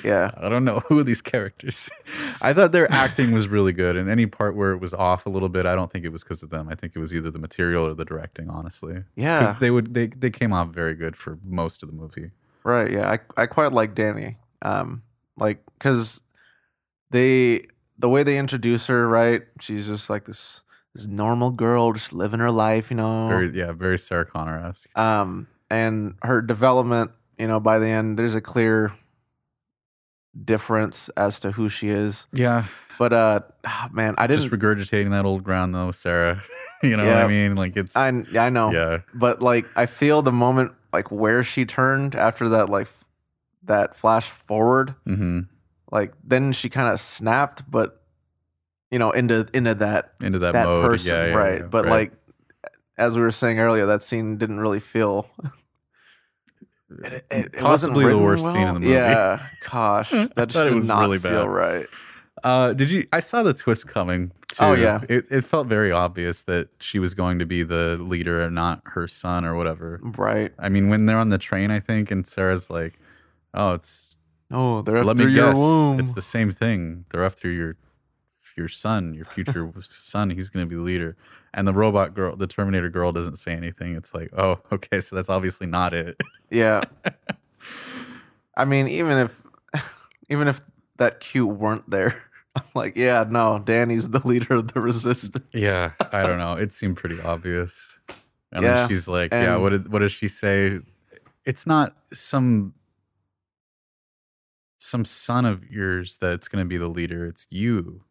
Yeah. 0.03 0.31
I 0.37 0.49
don't 0.49 0.63
know 0.65 0.79
who 0.87 0.99
are 0.99 1.03
these 1.03 1.21
characters. 1.21 1.89
I 2.41 2.53
thought 2.53 2.71
their 2.71 2.91
acting 2.91 3.31
was 3.31 3.47
really 3.47 3.73
good, 3.73 3.95
and 3.95 4.09
any 4.09 4.25
part 4.25 4.55
where 4.55 4.71
it 4.71 4.77
was 4.79 4.93
off 4.93 5.25
a 5.25 5.29
little 5.29 5.49
bit, 5.49 5.65
I 5.65 5.75
don't 5.75 5.91
think 5.91 6.05
it 6.05 6.09
was 6.09 6.23
because 6.23 6.43
of 6.43 6.49
them. 6.49 6.67
I 6.69 6.75
think 6.75 6.93
it 6.95 6.99
was 6.99 7.13
either 7.13 7.31
the 7.31 7.39
material 7.39 7.85
or 7.85 7.93
the 7.93 8.05
directing, 8.05 8.49
honestly. 8.49 9.03
Yeah. 9.15 9.39
because 9.39 9.59
they 9.59 9.71
would 9.71 9.93
they 9.93 10.07
they 10.07 10.29
came 10.29 10.53
off 10.53 10.69
very 10.69 10.93
good 10.95 11.15
for 11.15 11.37
most 11.43 11.83
of 11.83 11.89
the 11.89 11.95
movie. 11.95 12.31
Right. 12.63 12.91
Yeah. 12.91 13.09
I 13.09 13.41
I 13.41 13.45
quite 13.47 13.73
like 13.73 13.95
Danny. 13.95 14.37
Um, 14.61 15.03
like 15.37 15.63
because 15.77 16.21
they 17.09 17.65
the 17.97 18.09
way 18.09 18.23
they 18.23 18.37
introduce 18.37 18.87
her, 18.87 19.07
right? 19.07 19.43
She's 19.59 19.87
just 19.87 20.09
like 20.09 20.25
this 20.25 20.61
this 20.93 21.07
normal 21.07 21.51
girl, 21.51 21.93
just 21.93 22.13
living 22.13 22.39
her 22.39 22.51
life, 22.51 22.91
you 22.91 22.97
know. 22.97 23.27
Very 23.27 23.49
yeah, 23.51 23.71
very 23.71 23.97
Sarah 23.97 24.25
Connor 24.25 24.57
esque. 24.67 24.95
um, 24.97 25.47
and 25.69 26.15
her 26.21 26.41
development, 26.41 27.11
you 27.37 27.47
know, 27.47 27.59
by 27.59 27.79
the 27.79 27.87
end, 27.87 28.19
there's 28.19 28.35
a 28.35 28.41
clear 28.41 28.91
difference 30.45 31.09
as 31.17 31.39
to 31.41 31.51
who 31.51 31.69
she 31.69 31.89
is. 31.89 32.27
Yeah, 32.33 32.65
But 32.97 33.13
uh, 33.13 33.39
ah, 33.65 33.89
man, 33.91 34.15
I 34.17 34.27
didn't. 34.27 34.41
just 34.49 34.51
regurgitating 34.53 35.11
that 35.11 35.25
old 35.25 35.43
ground 35.43 35.73
though, 35.75 35.91
Sarah. 35.91 36.41
you 36.83 36.95
know 36.97 37.05
what 37.05 37.17
I 37.17 37.27
mean? 37.27 37.55
Like 37.55 37.75
it's 37.77 37.95
I 37.95 38.09
yeah, 38.31 38.43
I 38.45 38.49
know. 38.49 38.71
yeah, 38.71 38.99
but 39.13 39.41
like 39.41 39.65
I 39.75 39.85
feel 39.85 40.21
the 40.21 40.31
moment 40.31 40.71
like 40.93 41.11
where 41.11 41.43
she 41.43 41.65
turned 41.65 42.15
after 42.15 42.49
that 42.49 42.69
like 42.69 42.87
f- 42.87 43.05
that 43.63 43.95
flash 43.95 44.27
forward 44.29 44.95
hmm 45.05 45.41
like 45.91 46.13
then 46.23 46.51
she 46.51 46.67
kind 46.69 46.89
of 46.89 46.99
snapped 46.99 47.69
but 47.69 48.01
you 48.89 48.97
know 48.97 49.11
into 49.11 49.47
into 49.53 49.73
that 49.75 50.13
into 50.21 50.39
that, 50.39 50.53
that 50.53 50.65
mode. 50.65 50.85
person 50.85 51.13
yeah, 51.13 51.25
yeah, 51.27 51.33
right 51.33 51.59
yeah, 51.61 51.65
but 51.67 51.85
like 51.85 52.11
as 52.97 53.15
we 53.15 53.21
were 53.21 53.31
saying 53.31 53.59
earlier 53.59 53.85
that 53.85 54.01
scene 54.01 54.37
didn't 54.37 54.59
really 54.59 54.79
feel 54.79 55.29
it, 57.03 57.13
it, 57.13 57.25
it 57.31 57.53
possibly 57.57 58.05
the 58.05 58.17
worst 58.17 58.43
well. 58.43 58.53
scene 58.53 58.67
in 58.67 58.73
the 58.75 58.79
movie. 58.81 58.93
yeah 58.93 59.45
gosh 59.69 60.09
that 60.35 60.49
just 60.49 60.65
did 60.65 60.73
was 60.73 60.87
not 60.87 61.01
really 61.01 61.19
feel 61.19 61.45
bad. 61.45 61.49
right 61.49 61.87
Uh, 62.43 62.73
did 62.73 62.89
you? 62.89 63.05
I 63.13 63.19
saw 63.19 63.43
the 63.43 63.53
twist 63.53 63.87
coming. 63.87 64.31
Too. 64.51 64.63
Oh, 64.63 64.73
yeah. 64.73 65.01
it, 65.07 65.25
it 65.29 65.41
felt 65.45 65.67
very 65.67 65.91
obvious 65.91 66.41
that 66.43 66.69
she 66.79 66.97
was 66.97 67.13
going 67.13 67.37
to 67.37 67.45
be 67.45 67.61
the 67.61 67.97
leader 67.99 68.41
and 68.41 68.55
not 68.55 68.81
her 68.85 69.07
son 69.07 69.45
or 69.45 69.55
whatever. 69.55 69.99
right 70.17 70.51
I 70.57 70.69
mean, 70.69 70.89
when 70.89 71.05
they're 71.05 71.19
on 71.19 71.29
the 71.29 71.37
train, 71.37 71.69
I 71.69 71.79
think, 71.79 72.09
and 72.09 72.25
Sarah's 72.25 72.69
like, 72.71 72.97
"Oh, 73.53 73.73
it's 73.73 74.15
oh 74.49 74.81
they're 74.81 75.03
let 75.03 75.17
after 75.17 75.27
me 75.27 75.35
your 75.35 75.47
guess, 75.49 75.57
womb 75.57 75.99
it's 75.99 76.13
the 76.13 76.21
same 76.23 76.49
thing. 76.49 77.05
They're 77.09 77.23
after 77.23 77.51
your 77.51 77.75
your 78.57 78.69
son, 78.69 79.13
your 79.13 79.25
future 79.25 79.71
son. 79.81 80.31
He's 80.31 80.49
going 80.49 80.65
to 80.65 80.69
be 80.69 80.75
the 80.77 80.81
leader." 80.81 81.15
And 81.53 81.67
the 81.67 81.73
robot 81.73 82.13
girl, 82.13 82.35
the 82.35 82.47
Terminator 82.47 82.89
girl, 82.89 83.11
doesn't 83.11 83.35
say 83.35 83.51
anything. 83.53 83.95
It's 83.95 84.13
like, 84.13 84.29
"Oh, 84.37 84.59
okay, 84.71 85.01
so 85.01 85.15
that's 85.15 85.29
obviously 85.29 85.67
not 85.67 85.93
it." 85.93 86.19
yeah 86.49 86.81
I 88.57 88.65
mean 88.65 88.87
even 88.87 89.17
if 89.17 89.41
even 90.29 90.47
if 90.47 90.61
that 90.97 91.19
cue 91.21 91.47
weren't 91.47 91.89
there 91.89 92.23
I'm 92.55 92.63
like 92.75 92.97
yeah 92.97 93.23
no 93.27 93.57
Danny's 93.59 94.09
the 94.09 94.25
leader 94.27 94.55
of 94.55 94.73
the 94.73 94.81
resistance 94.81 95.45
Yeah, 95.53 95.91
I 96.11 96.23
don't 96.23 96.37
know. 96.37 96.53
It 96.53 96.71
seemed 96.73 96.97
pretty 96.97 97.21
obvious. 97.21 97.97
And 98.51 98.63
Yeah, 98.63 98.73
then 98.73 98.89
she's 98.89 99.07
like, 99.07 99.31
"Yeah, 99.31 99.55
what 99.55 99.69
did 99.69 99.91
what 99.91 99.99
does 99.99 100.11
she 100.11 100.27
say? 100.27 100.79
It's 101.45 101.65
not 101.65 101.95
some 102.11 102.73
some 104.77 105.05
son 105.05 105.45
of 105.45 105.69
yours 105.69 106.17
that's 106.19 106.47
going 106.49 106.63
to 106.63 106.67
be 106.67 106.77
the 106.77 106.89
leader. 106.89 107.25
It's 107.25 107.47
you." 107.49 108.03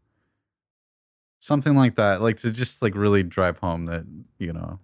Something 1.41 1.75
like 1.75 1.97
that, 1.97 2.21
like 2.21 2.37
to 2.39 2.51
just 2.51 2.83
like 2.83 2.95
really 2.95 3.23
drive 3.23 3.59
home 3.59 3.87
that 3.87 4.05
you 4.39 4.53
know 4.53 4.79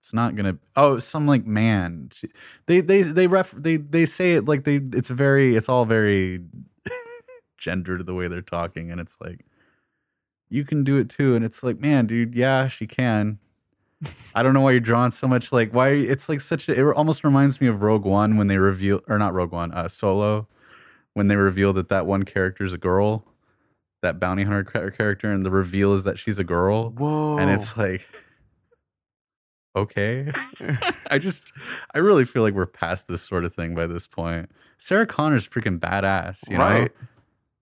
it's 0.00 0.12
not 0.12 0.34
gonna. 0.36 0.58
Oh, 0.76 0.98
some 0.98 1.26
like 1.26 1.46
man. 1.46 2.10
She- 2.12 2.30
They 2.66 2.80
they 2.80 3.02
they 3.02 3.26
ref 3.26 3.52
they 3.56 3.76
they 3.76 4.04
say 4.06 4.34
it 4.34 4.46
like 4.46 4.64
they. 4.64 4.76
It's 4.76 5.10
very. 5.10 5.54
It's 5.56 5.68
all 5.68 5.84
very 5.84 6.40
gendered 7.58 8.06
the 8.06 8.14
way 8.14 8.28
they're 8.28 8.42
talking, 8.42 8.90
and 8.90 9.00
it's 9.00 9.20
like 9.20 9.44
you 10.50 10.64
can 10.64 10.82
do 10.84 10.96
it 10.98 11.08
too. 11.08 11.36
And 11.36 11.44
it's 11.44 11.62
like, 11.62 11.78
man, 11.80 12.06
dude, 12.06 12.34
yeah, 12.34 12.68
she 12.68 12.86
can. 12.86 13.38
I 14.34 14.42
don't 14.42 14.54
know 14.54 14.60
why 14.60 14.70
you're 14.70 14.80
drawing 14.80 15.10
so 15.10 15.26
much 15.26 15.50
like 15.50 15.72
why 15.74 15.88
it's 15.90 16.28
like 16.28 16.40
such 16.40 16.68
a 16.68 16.72
it 16.78 16.94
almost 16.96 17.24
reminds 17.24 17.60
me 17.60 17.66
of 17.66 17.82
Rogue 17.82 18.04
One 18.04 18.36
when 18.36 18.46
they 18.46 18.56
reveal 18.56 19.00
or 19.08 19.18
not 19.18 19.34
Rogue 19.34 19.50
One, 19.52 19.72
uh 19.72 19.88
Solo 19.88 20.46
when 21.14 21.26
they 21.26 21.34
reveal 21.36 21.72
that 21.72 21.88
that 21.88 22.06
one 22.06 22.22
character 22.22 22.62
is 22.64 22.72
a 22.72 22.78
girl, 22.78 23.24
that 24.02 24.20
bounty 24.20 24.44
hunter 24.44 24.64
character 24.90 25.32
and 25.32 25.44
the 25.44 25.50
reveal 25.50 25.92
is 25.92 26.04
that 26.04 26.18
she's 26.18 26.38
a 26.38 26.44
girl 26.44 26.90
whoa 26.90 27.38
and 27.38 27.50
it's 27.50 27.76
like 27.76 28.06
okay. 29.78 30.30
I 31.10 31.18
just 31.18 31.52
I 31.94 31.98
really 31.98 32.24
feel 32.24 32.42
like 32.42 32.54
we're 32.54 32.66
past 32.66 33.08
this 33.08 33.22
sort 33.22 33.44
of 33.44 33.54
thing 33.54 33.74
by 33.74 33.86
this 33.86 34.06
point. 34.06 34.50
Sarah 34.78 35.06
Connor's 35.06 35.46
freaking 35.48 35.78
badass, 35.78 36.48
you 36.50 36.58
know? 36.58 36.88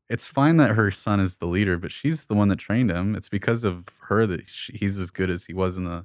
it's 0.08 0.28
fine 0.28 0.56
that 0.58 0.70
her 0.70 0.90
son 0.90 1.18
is 1.18 1.36
the 1.36 1.46
leader, 1.46 1.78
but 1.78 1.90
she's 1.90 2.26
the 2.26 2.34
one 2.34 2.48
that 2.48 2.58
trained 2.58 2.90
him. 2.90 3.16
It's 3.16 3.28
because 3.28 3.64
of 3.64 3.84
her 4.02 4.26
that 4.26 4.48
she, 4.48 4.72
he's 4.74 4.98
as 4.98 5.10
good 5.10 5.30
as 5.30 5.44
he 5.44 5.52
was 5.52 5.76
in 5.76 5.84
the 5.84 6.04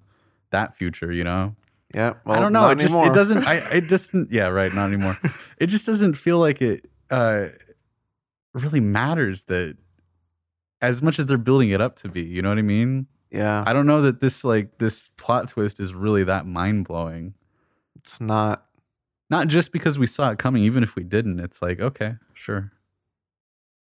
that 0.52 0.76
future. 0.76 1.12
You 1.12 1.24
know, 1.24 1.56
Yeah, 1.94 2.14
well, 2.26 2.38
I 2.38 2.42
don't 2.42 2.54
know. 2.54 2.70
It 2.70 2.80
just 2.80 2.94
anymore. 2.94 3.12
it 3.12 3.14
doesn't. 3.14 3.46
I 3.46 3.56
it 3.72 3.88
doesn't. 3.88 4.32
Yeah, 4.32 4.48
right. 4.48 4.74
Not 4.74 4.88
anymore. 4.88 5.18
it 5.58 5.68
just 5.68 5.86
doesn't 5.86 6.16
feel 6.16 6.40
like 6.40 6.62
it 6.62 6.90
uh, 7.10 7.48
really 8.54 8.80
matters 8.80 9.46
that 9.46 9.78
as 10.82 11.02
much 11.02 11.20
as 11.20 11.26
they're 11.28 11.38
building 11.38 11.70
it 11.70 11.82
up 11.82 11.96
to 11.98 12.10
be. 12.10 12.22
You 12.24 12.42
know 12.42 12.50
what 12.50 12.58
I 12.58 12.64
mean? 12.64 13.08
yeah, 13.32 13.64
I 13.66 13.74
don't 13.74 13.86
know 13.86 14.02
that 14.02 14.20
this 14.22 14.44
like 14.44 14.78
this 14.78 15.08
plot 15.18 15.48
twist 15.50 15.80
is 15.80 15.94
really 15.94 16.24
that 16.26 16.46
mind 16.46 16.86
blowing. 16.86 17.34
it's 17.96 18.20
not. 18.22 18.66
Not 19.30 19.48
just 19.48 19.72
because 19.72 19.98
we 19.98 20.08
saw 20.08 20.30
it 20.32 20.38
coming. 20.40 20.64
Even 20.64 20.84
if 20.84 20.96
we 20.98 21.04
didn't, 21.04 21.40
it's 21.40 21.62
like 21.62 21.80
okay, 21.80 22.16
sure. 22.34 22.72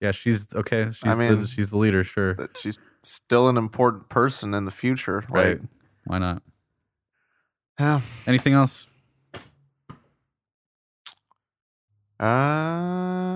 Yeah, 0.02 0.12
she's 0.12 0.46
okay. 0.54 0.92
She's 0.92 1.18
mean- 1.18 1.40
the, 1.42 1.48
she's 1.48 1.70
the 1.72 1.78
leader. 1.78 2.04
Sure. 2.04 2.36
That 2.36 2.58
she's 2.58 2.78
still 3.04 3.48
an 3.50 3.58
important 3.58 4.10
person 4.10 4.54
in 4.54 4.66
the 4.66 4.72
future, 4.72 5.24
Right. 5.30 5.60
right? 5.60 5.60
Why 6.06 6.20
not? 6.20 6.44
Yeah. 7.80 8.02
Anything 8.28 8.54
else? 8.54 8.86
Uh, 12.20 13.33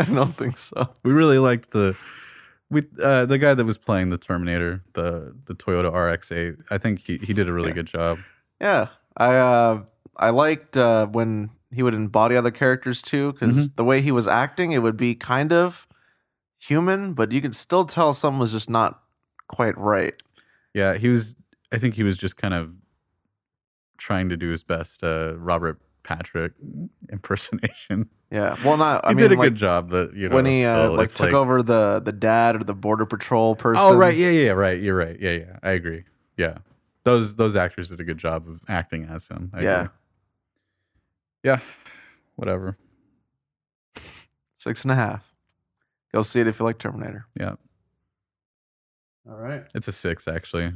I 0.10 0.14
don't 0.14 0.34
think 0.34 0.56
so. 0.58 0.88
We 1.04 1.12
really 1.12 1.38
liked 1.38 1.70
the 1.72 1.96
we 2.70 2.82
uh 3.02 3.26
the 3.26 3.38
guy 3.38 3.54
that 3.54 3.64
was 3.64 3.78
playing 3.78 4.10
the 4.10 4.18
Terminator, 4.18 4.82
the 4.94 5.34
the 5.46 5.54
Toyota 5.54 5.92
RX-8. 5.92 6.56
I 6.70 6.78
think 6.78 7.00
he 7.00 7.18
he 7.18 7.32
did 7.32 7.48
a 7.48 7.52
really 7.52 7.68
Yeah. 7.70 7.74
good 7.74 7.86
job. 7.86 8.18
Yeah, 8.60 8.88
I 9.16 9.36
uh, 9.36 9.82
I 10.16 10.30
liked 10.30 10.76
uh, 10.76 11.06
when 11.06 11.50
he 11.72 11.82
would 11.82 11.94
embody 11.94 12.36
other 12.36 12.50
characters 12.50 13.00
too, 13.02 13.32
because 13.32 13.56
Mm-hmm. 13.68 13.74
the 13.76 13.84
way 13.84 14.00
he 14.02 14.10
was 14.12 14.26
acting, 14.28 14.72
it 14.72 14.78
would 14.82 14.96
be 14.96 15.14
kind 15.14 15.52
of 15.52 15.86
human, 16.58 17.14
but 17.14 17.32
you 17.32 17.40
could 17.40 17.54
still 17.54 17.84
tell 17.86 18.12
something 18.12 18.38
was 18.40 18.52
just 18.52 18.68
not 18.68 19.00
quite 19.48 19.76
right. 19.78 20.14
Yeah, 20.74 20.96
he 20.98 21.08
was 21.08 21.36
I 21.72 21.78
think 21.78 21.94
he 21.94 22.02
was 22.02 22.16
just 22.16 22.36
kind 22.36 22.54
of 22.54 22.70
trying 23.98 24.28
to 24.30 24.36
do 24.36 24.48
his 24.50 24.62
best 24.62 25.02
uh, 25.04 25.34
Robert 25.38 25.80
Patrick 26.02 26.52
impersonation. 27.10 28.08
Yeah. 28.30 28.56
Well, 28.64 28.76
not. 28.76 29.04
I 29.04 29.08
he 29.10 29.14
mean, 29.14 29.28
did 29.28 29.32
a 29.32 29.36
like, 29.36 29.46
good 29.46 29.56
job, 29.56 29.90
but 29.90 30.14
you 30.14 30.28
know, 30.28 30.34
when 30.34 30.46
he 30.46 30.64
uh, 30.64 30.90
like 30.90 31.06
it's 31.06 31.16
took 31.16 31.32
over 31.32 31.62
the 31.62 32.00
the 32.04 32.12
dad 32.12 32.56
or 32.56 32.64
the 32.64 32.74
border 32.74 33.06
patrol 33.06 33.56
person. 33.56 33.82
Oh 33.84 33.96
right, 33.96 34.16
yeah, 34.16 34.30
yeah, 34.30 34.50
right. 34.50 34.80
You're 34.80 34.96
right. 34.96 35.18
Yeah, 35.18 35.32
yeah. 35.32 35.58
I 35.62 35.70
agree. 35.70 36.04
Yeah, 36.36 36.58
those 37.04 37.34
those 37.36 37.56
actors 37.56 37.88
did 37.88 38.00
a 38.00 38.04
good 38.04 38.18
job 38.18 38.48
of 38.48 38.60
acting 38.68 39.04
as 39.04 39.26
him. 39.28 39.50
I 39.52 39.62
Yeah. 39.62 39.80
agree. 39.80 39.90
Yeah. 41.42 41.58
Whatever. 42.36 42.76
Six 44.58 44.82
and 44.82 44.92
a 44.92 44.94
half. 44.94 45.34
Go 46.12 46.22
see 46.22 46.40
it 46.40 46.46
if 46.46 46.58
you 46.60 46.64
like 46.66 46.78
Terminator. 46.78 47.26
Yeah. 47.38 47.54
All 49.28 49.36
right. 49.36 49.64
It's 49.74 49.88
a 49.88 49.92
six 49.92 50.28
actually. 50.28 50.72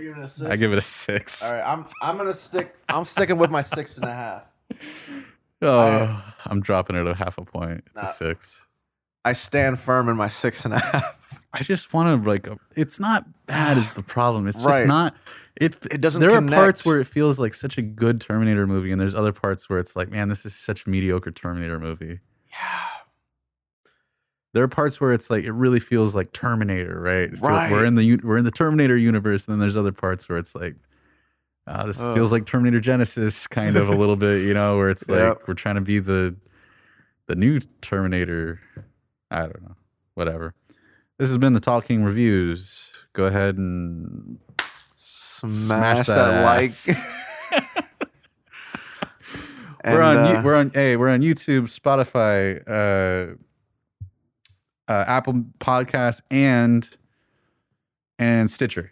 You're 0.00 0.14
giving 0.14 0.22
it 0.22 0.24
a 0.24 0.28
six. 0.28 0.50
I 0.50 0.56
give 0.56 0.72
it 0.72 0.78
a 0.78 0.82
six. 0.82 1.50
All 1.50 1.56
right. 1.56 1.66
I'm 1.66 1.84
I'm 2.02 2.16
gonna 2.16 2.32
stick. 2.32 2.74
I'm 2.88 3.04
sticking 3.04 3.38
with 3.38 3.50
my 3.50 3.62
six 3.62 3.96
and 3.98 4.06
a 4.06 4.14
half. 4.14 4.42
Oh, 5.60 6.22
I'm 6.46 6.60
dropping 6.60 6.94
it 6.94 7.04
a 7.08 7.14
half 7.14 7.36
a 7.36 7.44
point. 7.44 7.82
It's 7.88 7.96
Nah. 8.00 8.08
a 8.08 8.12
six. 8.12 8.64
I 9.24 9.32
stand 9.32 9.80
firm 9.80 10.08
in 10.08 10.16
my 10.16 10.28
six 10.28 10.64
and 10.64 10.72
a 10.72 10.78
half. 10.78 11.40
I 11.52 11.64
just 11.64 11.92
want 11.92 12.22
to 12.22 12.28
like. 12.30 12.46
It's 12.76 13.00
not 13.00 13.26
bad 13.46 13.76
is 13.76 13.90
the 13.90 14.02
problem. 14.04 14.46
It's 14.46 14.58
just 14.58 14.64
Right. 14.64 14.86
not. 14.86 15.16
It 15.60 15.74
It 15.90 16.00
doesn't 16.00 16.20
There 16.20 16.30
are 16.30 16.40
parts 16.42 16.86
where 16.86 17.00
it 17.00 17.08
feels 17.08 17.40
like 17.40 17.54
such 17.54 17.76
a 17.76 17.82
good 17.82 18.20
Terminator 18.20 18.68
movie, 18.68 18.92
and 18.92 19.00
there's 19.00 19.16
other 19.16 19.32
parts 19.32 19.68
where 19.68 19.80
it's 19.80 19.96
like, 19.96 20.10
man, 20.10 20.28
this 20.28 20.46
is 20.46 20.54
such 20.54 20.86
a 20.86 20.90
mediocre 20.90 21.32
Terminator 21.32 21.80
movie. 21.80 22.20
Yeah. 22.52 22.86
There 24.54 24.62
are 24.64 24.68
parts 24.68 25.00
where 25.00 25.12
it's 25.12 25.30
like 25.30 25.44
it 25.44 25.52
really 25.52 25.80
feels 25.80 26.14
like 26.14 26.32
Terminator, 26.32 27.00
right? 27.00 27.30
Feel- 27.30 27.40
We're 27.42 27.84
in 27.84 27.94
the 27.96 28.16
we're 28.24 28.38
in 28.38 28.44
the 28.44 28.50
Terminator 28.50 28.96
universe, 28.96 29.46
and 29.46 29.52
then 29.52 29.58
there's 29.60 29.76
other 29.76 29.92
parts 29.92 30.28
where 30.28 30.38
it's 30.38 30.54
like, 30.54 30.74
uh, 31.66 31.86
this 31.86 32.00
Ugh. 32.00 32.14
feels 32.14 32.32
like 32.32 32.46
Terminator 32.46 32.80
Genisys, 32.80 33.48
kind 33.48 33.76
of 33.76 33.88
a 33.88 33.94
little 33.94 34.16
bit, 34.16 34.44
you 34.46 34.54
know, 34.54 34.76
where 34.78 34.88
it's 34.90 35.06
like 35.08 35.18
Yep. 35.18 35.42
we're 35.46 35.54
trying 35.54 35.74
to 35.74 35.80
be 35.82 35.98
the 35.98 36.34
the 37.26 37.34
new 37.34 37.60
Terminator. 37.82 38.58
I 39.30 39.40
don't 39.42 39.62
know, 39.62 39.76
whatever. 40.14 40.54
This 41.18 41.28
has 41.28 41.36
been 41.36 41.52
the 41.52 41.60
Talking 41.60 42.02
Reviews. 42.04 42.90
Go 43.12 43.24
ahead 43.24 43.58
and 43.58 44.38
Smash, 44.96 46.06
that, 46.06 46.44
like. 46.44 46.70
And, 49.84 49.94
we're 49.94 50.02
on. 50.02 50.16
uh, 50.16 50.42
we're 50.44 50.54
on. 50.56 50.70
Hey, 50.74 50.96
we're 50.96 51.08
on 51.08 51.20
YouTube, 51.20 51.64
Spotify, 51.68 52.58
uh, 52.66 53.36
uh, 54.88 55.04
Apple 55.06 55.44
Podcasts, 55.60 56.22
and 56.30 56.88
and 58.18 58.50
Stitcher. 58.50 58.90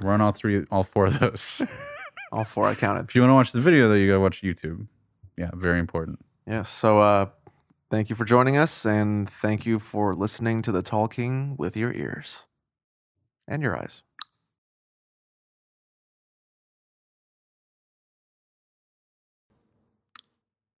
We're 0.00 0.12
on 0.12 0.20
all 0.20 0.32
three, 0.32 0.64
all 0.70 0.84
four 0.84 1.06
of 1.06 1.18
those. 1.18 1.62
all 2.32 2.44
four 2.44 2.66
I 2.66 2.74
counted. 2.74 3.06
if 3.08 3.14
you 3.14 3.22
want 3.22 3.30
to 3.30 3.34
watch 3.34 3.52
the 3.52 3.60
video, 3.60 3.88
though, 3.88 3.94
you 3.94 4.06
gotta 4.06 4.20
watch 4.20 4.42
YouTube. 4.42 4.86
Yeah, 5.36 5.50
very 5.54 5.78
important. 5.78 6.24
Yeah. 6.46 6.62
So 6.62 7.00
uh, 7.00 7.26
thank 7.90 8.10
you 8.10 8.16
for 8.16 8.24
joining 8.24 8.56
us, 8.56 8.84
and 8.84 9.28
thank 9.28 9.66
you 9.66 9.78
for 9.78 10.14
listening 10.14 10.62
to 10.62 10.72
the 10.72 10.82
talking 10.82 11.56
with 11.58 11.76
your 11.76 11.92
ears 11.92 12.44
and 13.48 13.62
your 13.62 13.76
eyes. 13.76 14.02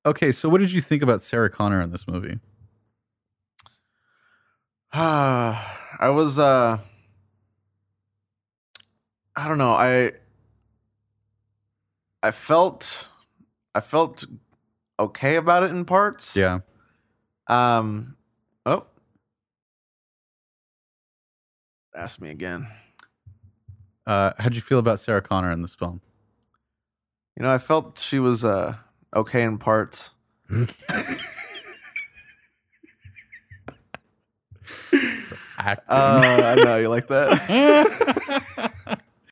Okay, 0.06 0.32
so 0.32 0.48
what 0.48 0.62
did 0.62 0.72
you 0.72 0.80
think 0.80 1.02
about 1.02 1.20
Sarah 1.20 1.50
Connor 1.50 1.82
in 1.82 1.90
this 1.90 2.08
movie? 2.08 2.38
I 4.92 6.08
was 6.08 6.38
uh 6.38 6.78
I 9.36 9.48
don't 9.48 9.58
know. 9.58 9.72
I 9.72 10.12
I 12.22 12.30
felt 12.32 13.06
I 13.74 13.80
felt 13.80 14.24
okay 14.98 15.36
about 15.36 15.62
it 15.62 15.70
in 15.70 15.84
parts. 15.84 16.34
Yeah, 16.36 16.60
Um 17.46 18.16
oh. 18.66 18.84
Ask 21.94 22.20
me 22.20 22.30
again. 22.30 22.66
uh, 24.06 24.32
how'd 24.38 24.54
you 24.54 24.60
feel 24.60 24.78
about 24.78 24.98
Sarah 25.00 25.22
Connor 25.22 25.50
in 25.52 25.62
this 25.62 25.74
film? 25.74 26.00
You 27.36 27.42
know, 27.44 27.52
I 27.54 27.58
felt 27.58 27.98
she 27.98 28.18
was 28.18 28.44
uh 28.44 28.74
okay 29.14 29.42
in 29.44 29.58
parts. 29.58 30.10
Acting. 35.58 35.96
Uh, 35.96 36.56
I 36.58 36.64
know 36.64 36.76
you 36.78 36.88
like 36.88 37.08
that. 37.08 38.42